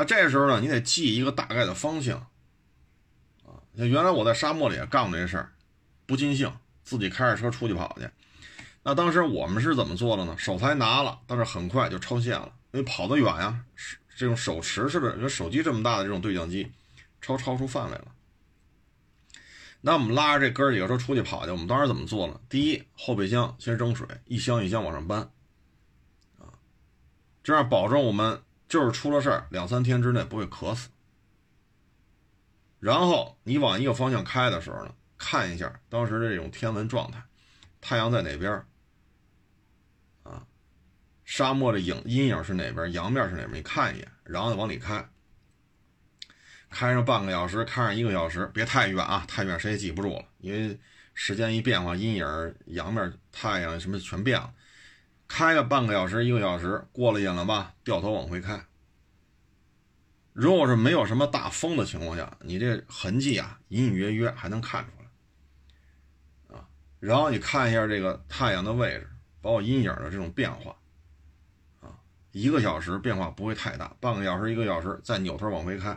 [0.00, 2.18] 那这时候呢，你得记一个大概的方向。
[3.44, 5.52] 啊原来我在沙漠里也干过这事儿，
[6.06, 6.50] 不尽兴，
[6.82, 8.08] 自己开着车出去跑去。
[8.82, 10.34] 那当时我们是怎么做的呢？
[10.38, 13.62] 手台拿了，但是很快就超线了，因为跑得远呀。
[14.16, 16.72] 这种手持式的，手机这么大的这种对讲机，
[17.20, 18.06] 超超出范围了。
[19.82, 22.40] 那我们拉着这哥几个说出去跑去，我们当时怎么做呢？
[22.48, 25.30] 第一，后备箱先扔水，一箱一箱往上搬，
[26.38, 26.48] 啊，
[27.42, 28.40] 这样保证我们
[28.70, 30.88] 就是出了事儿，两三天之内不会渴死。
[32.78, 37.20] 然后你往一个方向开的时候呢，看一下当时这种天文状态，
[37.80, 38.52] 太阳在哪边
[40.22, 40.46] 啊？
[41.24, 42.92] 沙漠的影阴影是哪边？
[42.92, 43.54] 阳面是哪边？
[43.54, 45.04] 你看一眼，然后往里开，
[46.70, 50.78] 开上半个小时，开上一个小时，别太远啊，太远谁也记不住了，因为
[51.12, 54.54] 时间一变化，阴影、阳面、太阳什么全变了。
[55.30, 57.72] 开个半个小时、一个小时，过了瘾了吧？
[57.84, 58.66] 掉头往回开。
[60.32, 66.66] 如果是没有什么大风的情况下，你这痕迹啊，隐隐约约还能看出来，啊，
[66.98, 69.08] 然后你看一下这个太阳的位置，
[69.40, 70.76] 包括阴影的这种变化，
[71.80, 71.94] 啊，
[72.32, 75.96] 一个小时变化不会太大，半个小时、一个小时再扭头往回开，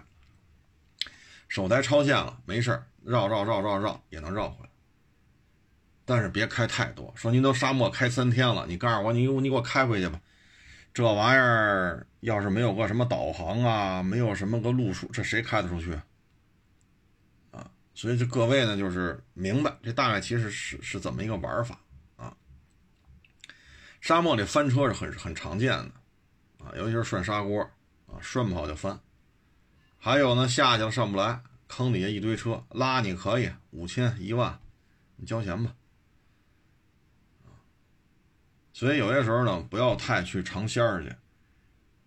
[1.48, 4.70] 手台超限了没事绕绕绕绕绕也能绕回来，
[6.06, 7.14] 但是别开太多。
[7.16, 10.20] 说您都沙漠开三天了，你告诉我你你给我开回去吧。
[10.94, 15.92] 这玩意儿要是没有个什么导航啊，没有什么个路数，这谁开得出去
[17.52, 17.70] 啊？
[17.96, 21.80] 所以这各位呢，就是明白这大概其实是是怎么一个玩法
[22.16, 22.36] 啊。
[24.02, 25.92] 沙漠里翻车是很很常见的
[26.64, 27.62] 啊，尤其是涮砂锅
[28.06, 29.00] 啊，涮不好就翻。
[29.98, 34.60] 还有呢，下去了上不来，坑底下一堆车拉你可以五千一万，
[35.16, 35.74] 你交钱吧。
[38.74, 41.16] 所以有些时候呢，不要太去尝鲜儿去，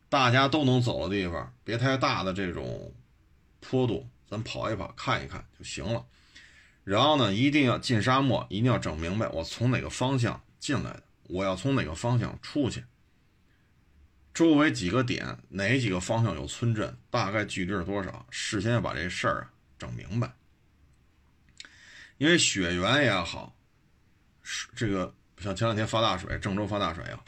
[0.09, 2.93] 大家都能走的地方，别太大的这种
[3.61, 6.05] 坡度，咱跑一跑，看一看就行了。
[6.83, 12.85] 然后呢，一定要进沙漠，一定要整明白我从哪个方向进来的，我要从哪个方向出去。
[14.35, 20.35] 周围几个点，哪几个方向有村镇，大概距离是多少，事先要把这事儿啊整明白。
[22.19, 23.55] 因为雪原也好，
[24.43, 25.15] 是这个。
[25.47, 27.21] 像前两天发大水，郑州发大水啊，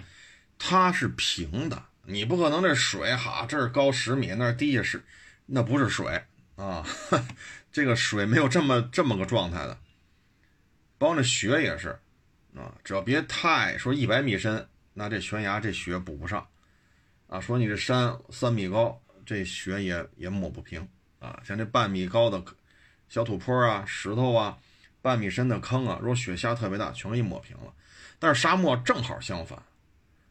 [0.58, 5.04] 它是平的，你不可能这水哈这儿高十米，那儿低下是，
[5.46, 6.20] 那不是水
[6.56, 6.84] 啊，
[7.70, 9.78] 这个水没有这么这么个状态的。
[10.98, 11.96] 包括那雪也是
[12.56, 16.44] 啊，只要别太说一百米深，那这悬崖这雪补不上
[17.28, 17.40] 啊。
[17.40, 20.88] 说你这山三米高，这雪也也抹不平
[21.20, 21.40] 啊。
[21.44, 22.42] 像这半米高的
[23.08, 24.58] 小土坡啊、石头啊，
[25.00, 27.72] 半米深的坑啊，如果雪下特别大，全给你抹平了。
[28.18, 29.62] 但是沙漠正好相反，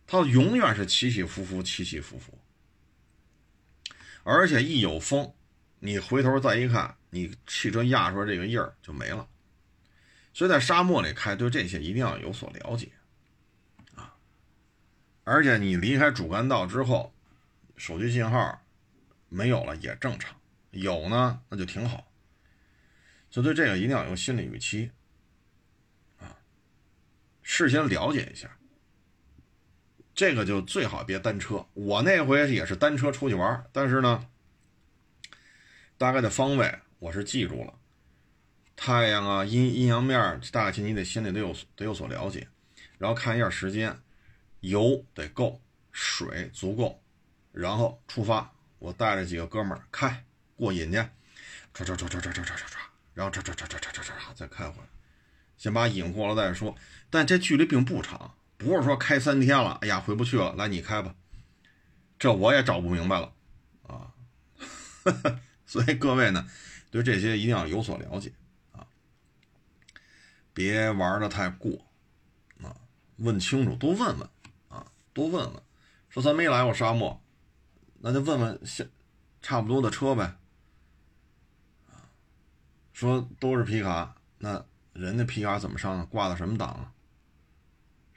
[0.06, 2.38] 它永远是起起伏伏，起起伏伏，
[4.24, 5.34] 而且一有风，
[5.80, 9.28] 你回头再一看，你汽车压出来这个印儿就没了。
[10.34, 12.92] 所以在沙漠里开，对这些一定要有所了解
[13.96, 14.14] 啊。
[15.24, 17.14] 而且你离开主干道之后，
[17.76, 18.62] 手机信号
[19.30, 20.36] 没有了也正常，
[20.72, 22.06] 有呢那就挺好。
[23.30, 24.92] 所以对这个一定要有心理预期。
[27.50, 28.58] 事先了解一下，
[30.14, 31.66] 这个就最好别单车。
[31.74, 34.28] 我那回也是单车出去玩，但是呢，
[35.98, 37.74] 大概的方位我是记住了，
[38.76, 42.50] 太阳啊、阴阴阳面，大概你得心里得有得有所了解，
[42.98, 43.98] 然后看一下时间，
[44.60, 45.62] 油得够，
[45.94, 47.02] 水足够，
[47.54, 48.52] 然后出发。
[48.78, 50.26] 我带着几个哥们儿开
[50.58, 52.76] 过瘾去，唰唰唰唰唰唰唰唰，
[53.14, 54.90] 然后唰唰唰唰唰唰唰再开回来。
[55.58, 56.76] 先把瘾过了再说，
[57.10, 61.16] 但这距离并不长，不是说开三天了，哎呀回不去了，来你开吧，
[62.20, 63.34] 这我也找不明白了
[63.88, 64.12] 啊，
[65.66, 66.46] 所以各位呢，
[66.92, 68.32] 对这些一定要有所了解
[68.72, 68.86] 啊，
[70.54, 71.72] 别玩的太过
[72.62, 72.76] 啊，
[73.18, 74.30] 问清楚，多问问
[74.70, 75.62] 啊，多问问。
[76.10, 77.22] 说咱没来过沙漠，
[78.00, 78.88] 那就问问像
[79.42, 80.36] 差不多的车呗。
[82.92, 86.04] 说都是皮卡，那人家皮卡怎么上？
[86.08, 86.92] 挂的什么档啊？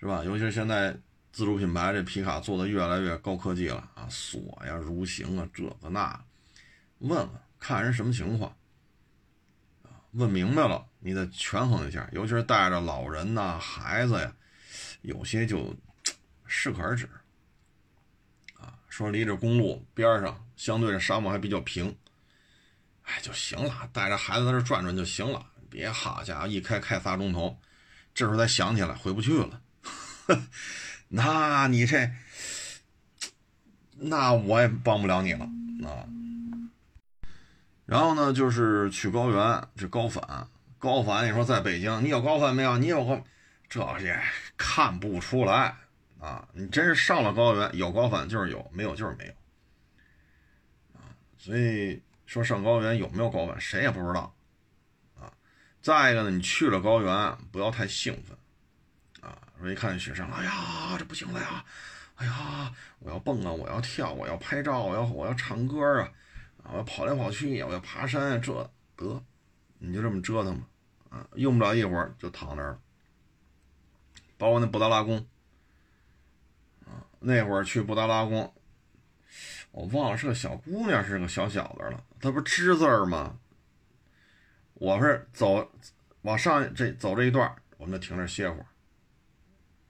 [0.01, 0.25] 是吧？
[0.25, 0.97] 尤其是现在
[1.31, 6.25] 自主品牌这皮卡做的越来越高科技了啊，锁呀、蠕行啊，这个那，
[6.99, 7.29] 问问
[7.59, 8.57] 看人什么情况？
[10.13, 14.35] 问明白了，你得权衡一下，尤其是带着老人呐、孩子呀，
[15.03, 15.77] 有些就
[16.47, 17.09] 适可而止
[18.55, 18.75] 啊。
[18.89, 21.95] 说离着公路边上，相对这沙漠还比较平，
[23.03, 27.57] 哎就行了，带着孩子在这转转就行了，别好家伙一开开仨钟头，
[28.15, 29.61] 这时候才想起来回不去了。
[31.09, 32.11] 那你这，
[33.97, 35.45] 那我也帮不了你了
[35.89, 36.07] 啊。
[37.87, 40.47] 然后呢，就是去高原，这高反，
[40.79, 42.79] 高反，你说在北京，你有高反没有？
[42.79, 43.21] 你有高，
[43.69, 44.17] 这也
[44.57, 45.75] 看不出来
[46.21, 46.49] 啊。
[46.53, 49.33] 你真是上了高原，有高反就是有，没有就是没有
[50.95, 51.03] 啊。
[51.37, 54.33] 所以说上高原有没有高反，谁也不知道
[55.19, 55.33] 啊。
[55.83, 58.37] 再一个呢，你去了高原，不要太兴奋。
[59.61, 61.65] 说一看雪山，哎呀，这不行了呀！
[62.17, 66.11] 哎呀，我要蹦啊，我要跳，我要拍照，我要我要唱歌啊，
[66.73, 69.23] 我要跑来跑去，我要爬山啊，这得，
[69.79, 70.67] 你就这么折腾吧，
[71.11, 72.81] 啊，用不了一会儿就躺那儿了。
[74.39, 75.27] 包括那布达拉宫，
[76.87, 78.55] 啊，那会儿去布达拉宫，
[79.73, 83.39] 我忘了是个小姑娘，是个小小子了，她不是知字儿吗？
[84.75, 85.71] 我是走
[86.23, 88.67] 往上这走这一段，我们就停那歇会儿。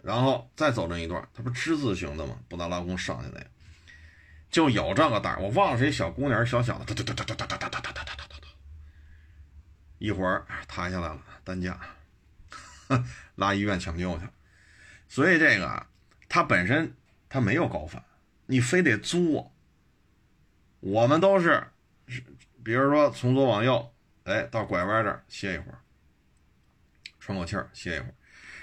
[0.02, 2.38] 然后再走这一段，它不之字形的吗？
[2.48, 3.46] 布达拉宫上去那个，
[4.50, 8.48] 就有这个胆我忘了谁小姑娘小小的，哒哒哒哒哒哒哒哒哒哒哒哒哒，
[9.98, 11.78] 一会儿抬下来了，担架，
[13.36, 14.24] 拉医院抢救去。
[15.08, 15.86] 所以这个
[16.28, 16.94] 它本身
[17.28, 18.02] 它没有高反，
[18.46, 19.52] 你非得作。
[20.80, 21.62] 我们都是，
[22.64, 23.92] 比如说从左往右，
[24.24, 25.78] 哎，到拐弯这儿歇一会儿，
[27.18, 28.14] 喘口气儿歇一会儿。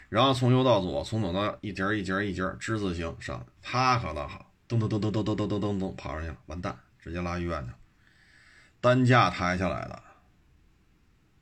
[0.10, 7.78] 然后从右到左，从左到右一节一节一节之字形上，他可倒好，噔噔噔噔噔噔噔噔噔噔跑上去了，完蛋，直接拉医院去了。
[8.80, 10.02] 担架抬下来的，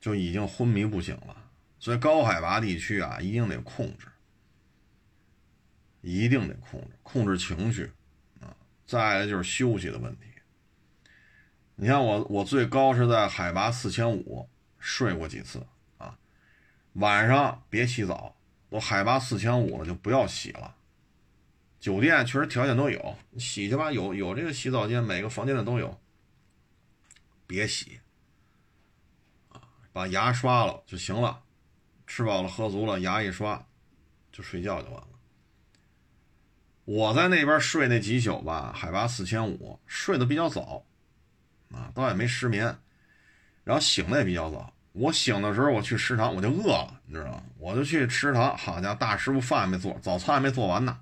[0.00, 1.36] 就已经昏迷不醒了。
[1.78, 4.08] 所以高海拔地区啊，一定得控制，
[6.00, 7.92] 一定得控制，控制情绪
[8.40, 8.56] 啊。
[8.84, 10.22] 再来就是休息的问题。
[11.76, 14.48] 你看我，我最高是在海拔四千五
[14.80, 15.64] 睡过几次
[15.98, 16.18] 啊，
[16.94, 18.34] 晚上别洗澡。
[18.68, 20.74] 我海拔四千五了，就不要洗了。
[21.78, 26.00] 酒店确实条件都有，洗去吧，有有这个洗澡间，每个房间的都有。
[27.46, 28.00] 别洗
[29.50, 29.60] 啊，
[29.92, 31.42] 把牙刷了就行了。
[32.06, 33.66] 吃饱了喝足了，牙一刷
[34.32, 35.08] 就睡觉就完了。
[36.84, 40.84] 我在那边睡那几宿吧，海拔四千五，睡得比较早
[41.72, 42.78] 啊，倒也没失眠，
[43.64, 44.72] 然后醒的也比较早。
[44.96, 47.42] 我醒的时候，我去食堂，我就饿了，你知道吗？
[47.58, 50.98] 我就去食堂，好家伙，大师傅饭还没做，早餐还没做完呢。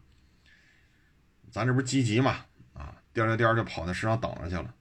[1.53, 2.45] 咱这不是积极嘛？
[2.73, 4.75] 啊，颠颠颠就跑那食堂等着去了。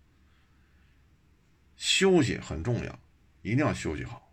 [1.78, 2.99] 休息很重要，
[3.43, 4.32] 一定要休息好。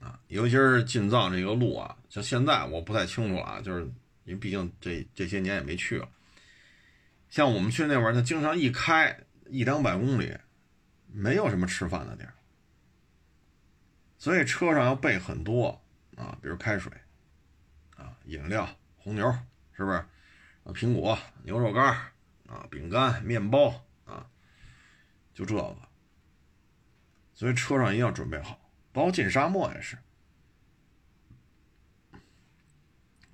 [0.00, 3.84] 啊，尤其是进藏这个路啊，像现在我不太清楚了啊，就是
[4.24, 6.06] 因为毕竟这这些年也没去了。
[7.30, 9.18] 像我们去那会儿，他经常一开
[9.48, 10.36] 一两百公里，
[11.10, 12.34] 没有什么吃饭的地儿。
[14.24, 15.78] 所以车上要备很多
[16.16, 16.90] 啊，比如开水，
[17.94, 18.66] 啊，饮料、
[18.96, 19.30] 红牛，
[19.74, 19.98] 是不是？
[19.98, 20.08] 啊，
[20.68, 21.94] 苹果、牛肉干
[22.46, 24.26] 啊，饼干、面包啊，
[25.34, 25.76] 就这个。
[27.34, 28.58] 所以车上一定要准备好，
[28.94, 29.98] 包括进沙漠也是，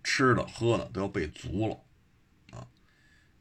[0.02, 2.66] 吃的喝的都要备足了啊。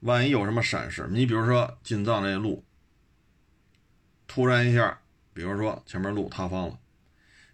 [0.02, 2.64] 万一有什么闪失，你比如说进藏这路，
[4.28, 5.02] 突然一下，
[5.34, 6.80] 比如说前面路塌方了。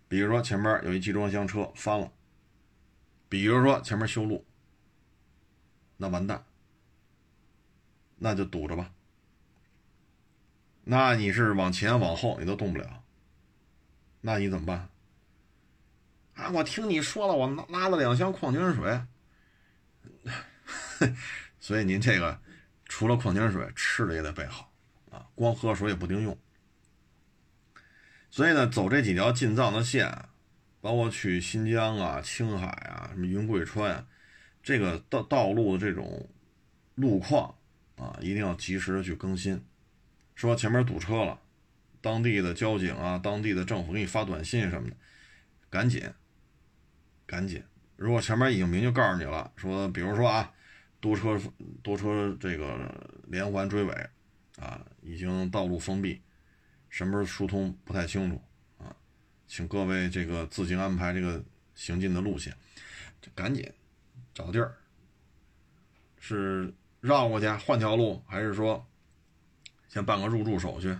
[0.07, 2.11] 比如说前面有一集装箱车翻了，
[3.27, 4.45] 比如说前面修路，
[5.97, 6.45] 那完蛋，
[8.17, 8.91] 那就堵着吧。
[10.83, 13.03] 那你是往前往后你都动不了，
[14.21, 14.89] 那你怎么办？
[16.35, 19.01] 啊，我听你说了，我拉拉了两箱矿泉水，
[21.59, 22.39] 所以您这个
[22.85, 24.71] 除了矿泉水，吃的也得备好
[25.09, 26.37] 啊，光喝水也不顶用。
[28.35, 30.13] 所以呢，走这几条进藏的线，
[30.81, 34.05] 包括去新疆啊、青海啊、什么云贵川啊，
[34.61, 36.27] 这个道道路的这种
[36.95, 37.55] 路况
[37.95, 39.63] 啊，一定要及时的去更新。
[40.35, 41.39] 说前面堵车了，
[42.01, 44.97] 当地的交警啊、当地的政府给你发短信什么的，
[45.69, 46.03] 赶紧，
[47.25, 47.63] 赶紧
[47.95, 50.51] 如果前面已经明确告诉你了，说比如说啊，
[50.99, 51.39] 多车
[51.81, 52.93] 多车这个
[53.29, 53.93] 连环追尾
[54.59, 56.21] 啊，已经道路封闭，
[56.95, 58.41] 什么时候疏通不太清楚
[58.77, 58.95] 啊，
[59.47, 61.43] 请各位这个自行安排这个
[61.73, 62.55] 行进的路线，
[63.21, 63.69] 这赶紧
[64.33, 64.77] 找地儿，
[66.17, 68.87] 是绕过去换条路，还是说
[69.89, 70.97] 先办个入住手续，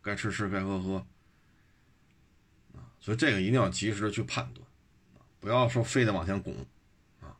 [0.00, 1.04] 该吃吃该喝喝
[2.74, 4.64] 啊，所以这个一定要及时的去判断。
[5.40, 6.54] 不要说非得往前拱，
[7.20, 7.36] 啊，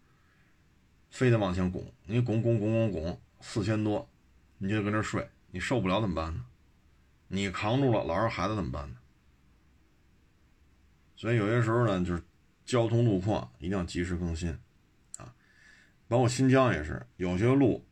[1.08, 4.10] 非得往前拱，你拱拱拱拱拱四千多，
[4.58, 6.44] 你就跟这睡，你受不了怎么办呢？
[7.34, 8.96] 你扛住了，老人孩子怎么办呢？
[11.16, 12.22] 所以有些时候呢，就是
[12.66, 14.50] 交通路况一定要及时更新，
[15.16, 15.32] 啊，
[16.06, 17.82] 包括新疆也是，有些路，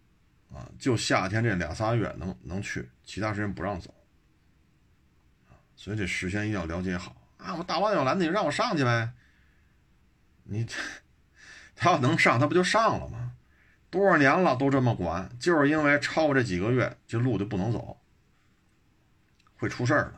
[0.53, 3.95] 啊，就夏天这俩仨月能能去，其他时间不让走，
[5.49, 9.11] 啊，所以这事先一定要了解好啊，我大弯小拦子，你让我上去呗。
[10.43, 10.75] 你这，
[11.75, 13.33] 他要能上，他不就上了吗？
[13.89, 18.00] 多少年了都这么管，就是因为超过这几个月，这路就不能走，
[19.61, 20.13] 会出事儿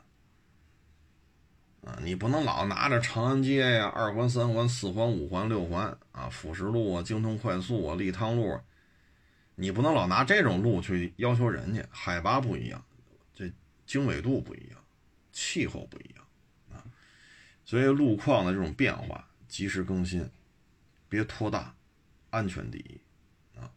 [1.83, 1.91] 的。
[1.91, 8.59] 啊，你不能老拿着长安街呀、二环、三环、四环、五环、六环啊、辅石路啊、京通快速啊、利汤路，
[9.55, 11.85] 你不能老拿这种路去要求人家。
[11.91, 12.83] 海拔不一样，
[13.35, 13.51] 这
[13.85, 14.79] 经纬度不一样，
[15.33, 16.25] 气候不一样
[16.71, 16.81] 啊，
[17.65, 19.27] 所以路况的这种变化。
[19.45, 20.27] 及时更新，
[21.07, 21.75] 别拖大，
[22.31, 23.69] 安全第一啊！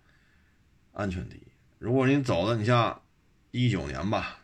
[0.94, 1.42] 安全第一。
[1.78, 3.02] 如果您走的，你像
[3.50, 4.38] 一九年吧，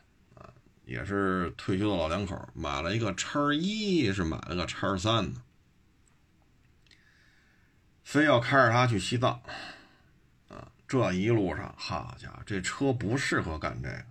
[0.84, 5.40] 也是退休的老两口，买了一个叉一，是买了个叉三的，
[8.02, 9.40] 非要开着它去西藏，
[10.48, 14.04] 啊，这一路上，好家伙，这车不适合干这个，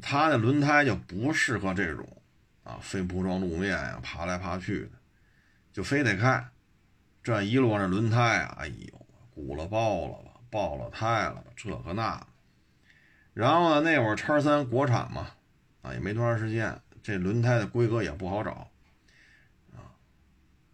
[0.00, 2.06] 它的轮胎就不适合这种。
[2.64, 4.90] 啊，非铺装路面呀，爬来爬去的，
[5.72, 6.46] 就非得开。
[7.22, 12.26] 这一路上轮胎啊，哎呦，鼓了爆了吧，爆了胎了吧，这个那个。
[13.34, 15.30] 然后呢，那会儿叉三国产嘛，
[15.82, 18.70] 啊，也没多长时间，这轮胎的规格也不好找，
[19.72, 19.94] 啊，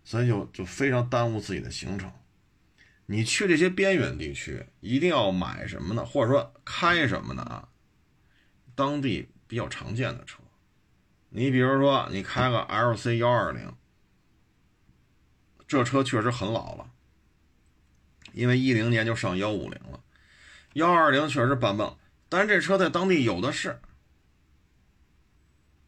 [0.05, 2.11] 所以就就非常耽误自己的行程。
[3.07, 6.05] 你去这些边远地区，一定要买什么呢？
[6.05, 7.43] 或者说开什么呢？
[7.43, 7.69] 啊，
[8.75, 10.43] 当地比较常见的车。
[11.29, 13.75] 你比如说，你开个 L C 幺二零，
[15.67, 16.91] 这车确实很老了，
[18.33, 20.01] 因为一零年就上幺五零了，
[20.75, 21.93] 幺二零确实版本，
[22.37, 23.81] 但这车在当地有的是，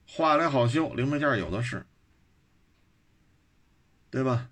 [0.09, 1.84] 坏来好修，零配件有的是，
[4.11, 4.49] 对吧？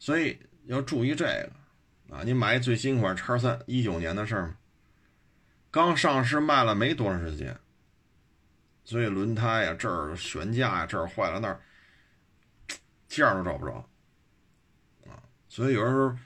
[0.00, 1.52] 所以要注意这个
[2.16, 2.22] 啊！
[2.24, 4.56] 你买最新款叉三，一九年的事儿嘛，
[5.70, 7.56] 刚上市卖了没多长时间。
[8.84, 11.60] 所以轮胎呀，这儿悬架呀，这儿坏了那儿
[13.06, 13.88] 件儿都找不着
[15.06, 15.22] 啊！
[15.48, 16.16] 所以有时候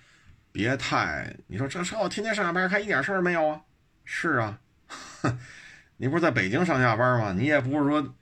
[0.53, 3.63] 别太你说这车我天天上下班开一点事儿没有啊？
[4.05, 4.59] 是啊，
[5.23, 5.39] 哼
[5.97, 7.33] 你不是在北京上下班吗？
[7.33, 8.15] 你也不是说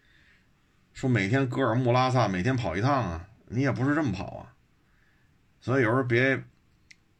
[0.93, 4.55] 说每天格尔木拉萨每天跑一趟啊，你也不是这么跑啊。
[5.61, 6.45] 所以有时候别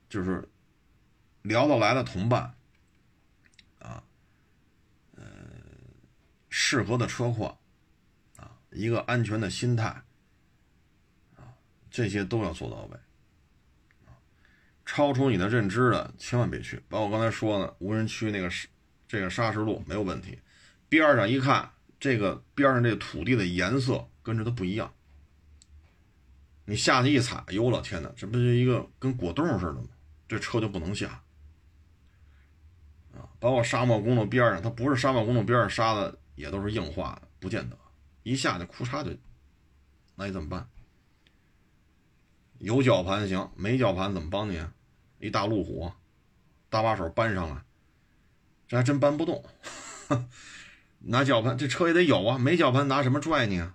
[0.09, 0.49] 就是
[1.43, 2.55] 聊得来的同伴。
[6.53, 7.57] 适合的车况，
[8.37, 10.03] 啊，一个安全的心态，
[11.37, 11.55] 啊，
[11.91, 12.99] 这些都要做到位，
[14.85, 16.83] 超出你的认知的千万别去。
[16.89, 18.69] 包括刚才说的无人区那个是
[19.11, 20.39] 这个砂石路没有问题，
[20.89, 21.69] 边上一看，
[21.99, 24.95] 这个边上这土地的颜色跟着都不一样，
[26.65, 29.89] 你下去一踩，哟了天哪，这不就一个跟果冻似的吗？
[30.29, 31.25] 这车就不能下，
[33.13, 36.17] 啊，包括沙漠公路边上，它不是沙漠公路边上沙子。
[36.37, 37.77] 也都是硬化的，不见得
[38.23, 39.11] 一下就库嚓就，
[40.15, 40.67] 那你怎么办？
[42.61, 44.59] 有绞盘行，没绞盘怎么帮你？
[45.19, 45.93] 一大路虎，
[46.71, 47.63] 搭把手搬上来，
[48.71, 49.45] 这还真搬不动。
[51.01, 53.75] 拿绞盘，这车也得有啊，没绞盘拿什么拽你啊？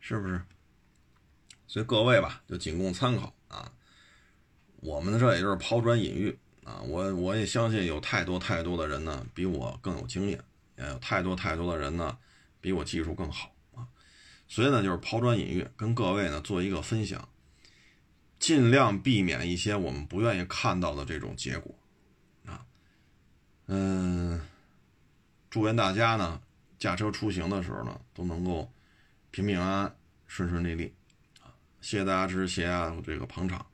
[0.00, 0.40] 是不是？
[1.66, 3.70] 所以各位吧，就仅供参考啊。
[4.76, 6.80] 我们这也就是抛砖引玉啊。
[6.80, 10.42] 我我也相信有太多太多的人呢，比我更有经验。
[10.78, 12.16] 也有太多太多的人呢，
[12.62, 13.86] 比我技术更好啊，
[14.48, 17.28] 所以呢，就是抛砖引玉，跟各位呢做一个分享，
[18.38, 21.77] 尽量避免一些我们不愿意看到的这种结果。
[23.68, 24.40] 嗯，
[25.48, 26.40] 祝愿大家呢
[26.78, 28.70] 驾车出行的时候呢都能够
[29.30, 29.96] 平平安安、
[30.26, 30.92] 顺顺利利！
[31.80, 33.64] 谢谢大家支持，谢谢这个捧场，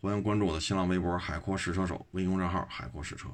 [0.00, 3.28] 欢迎关注我的新浪微博“海阔试车手”微信公众号“海阔试车”。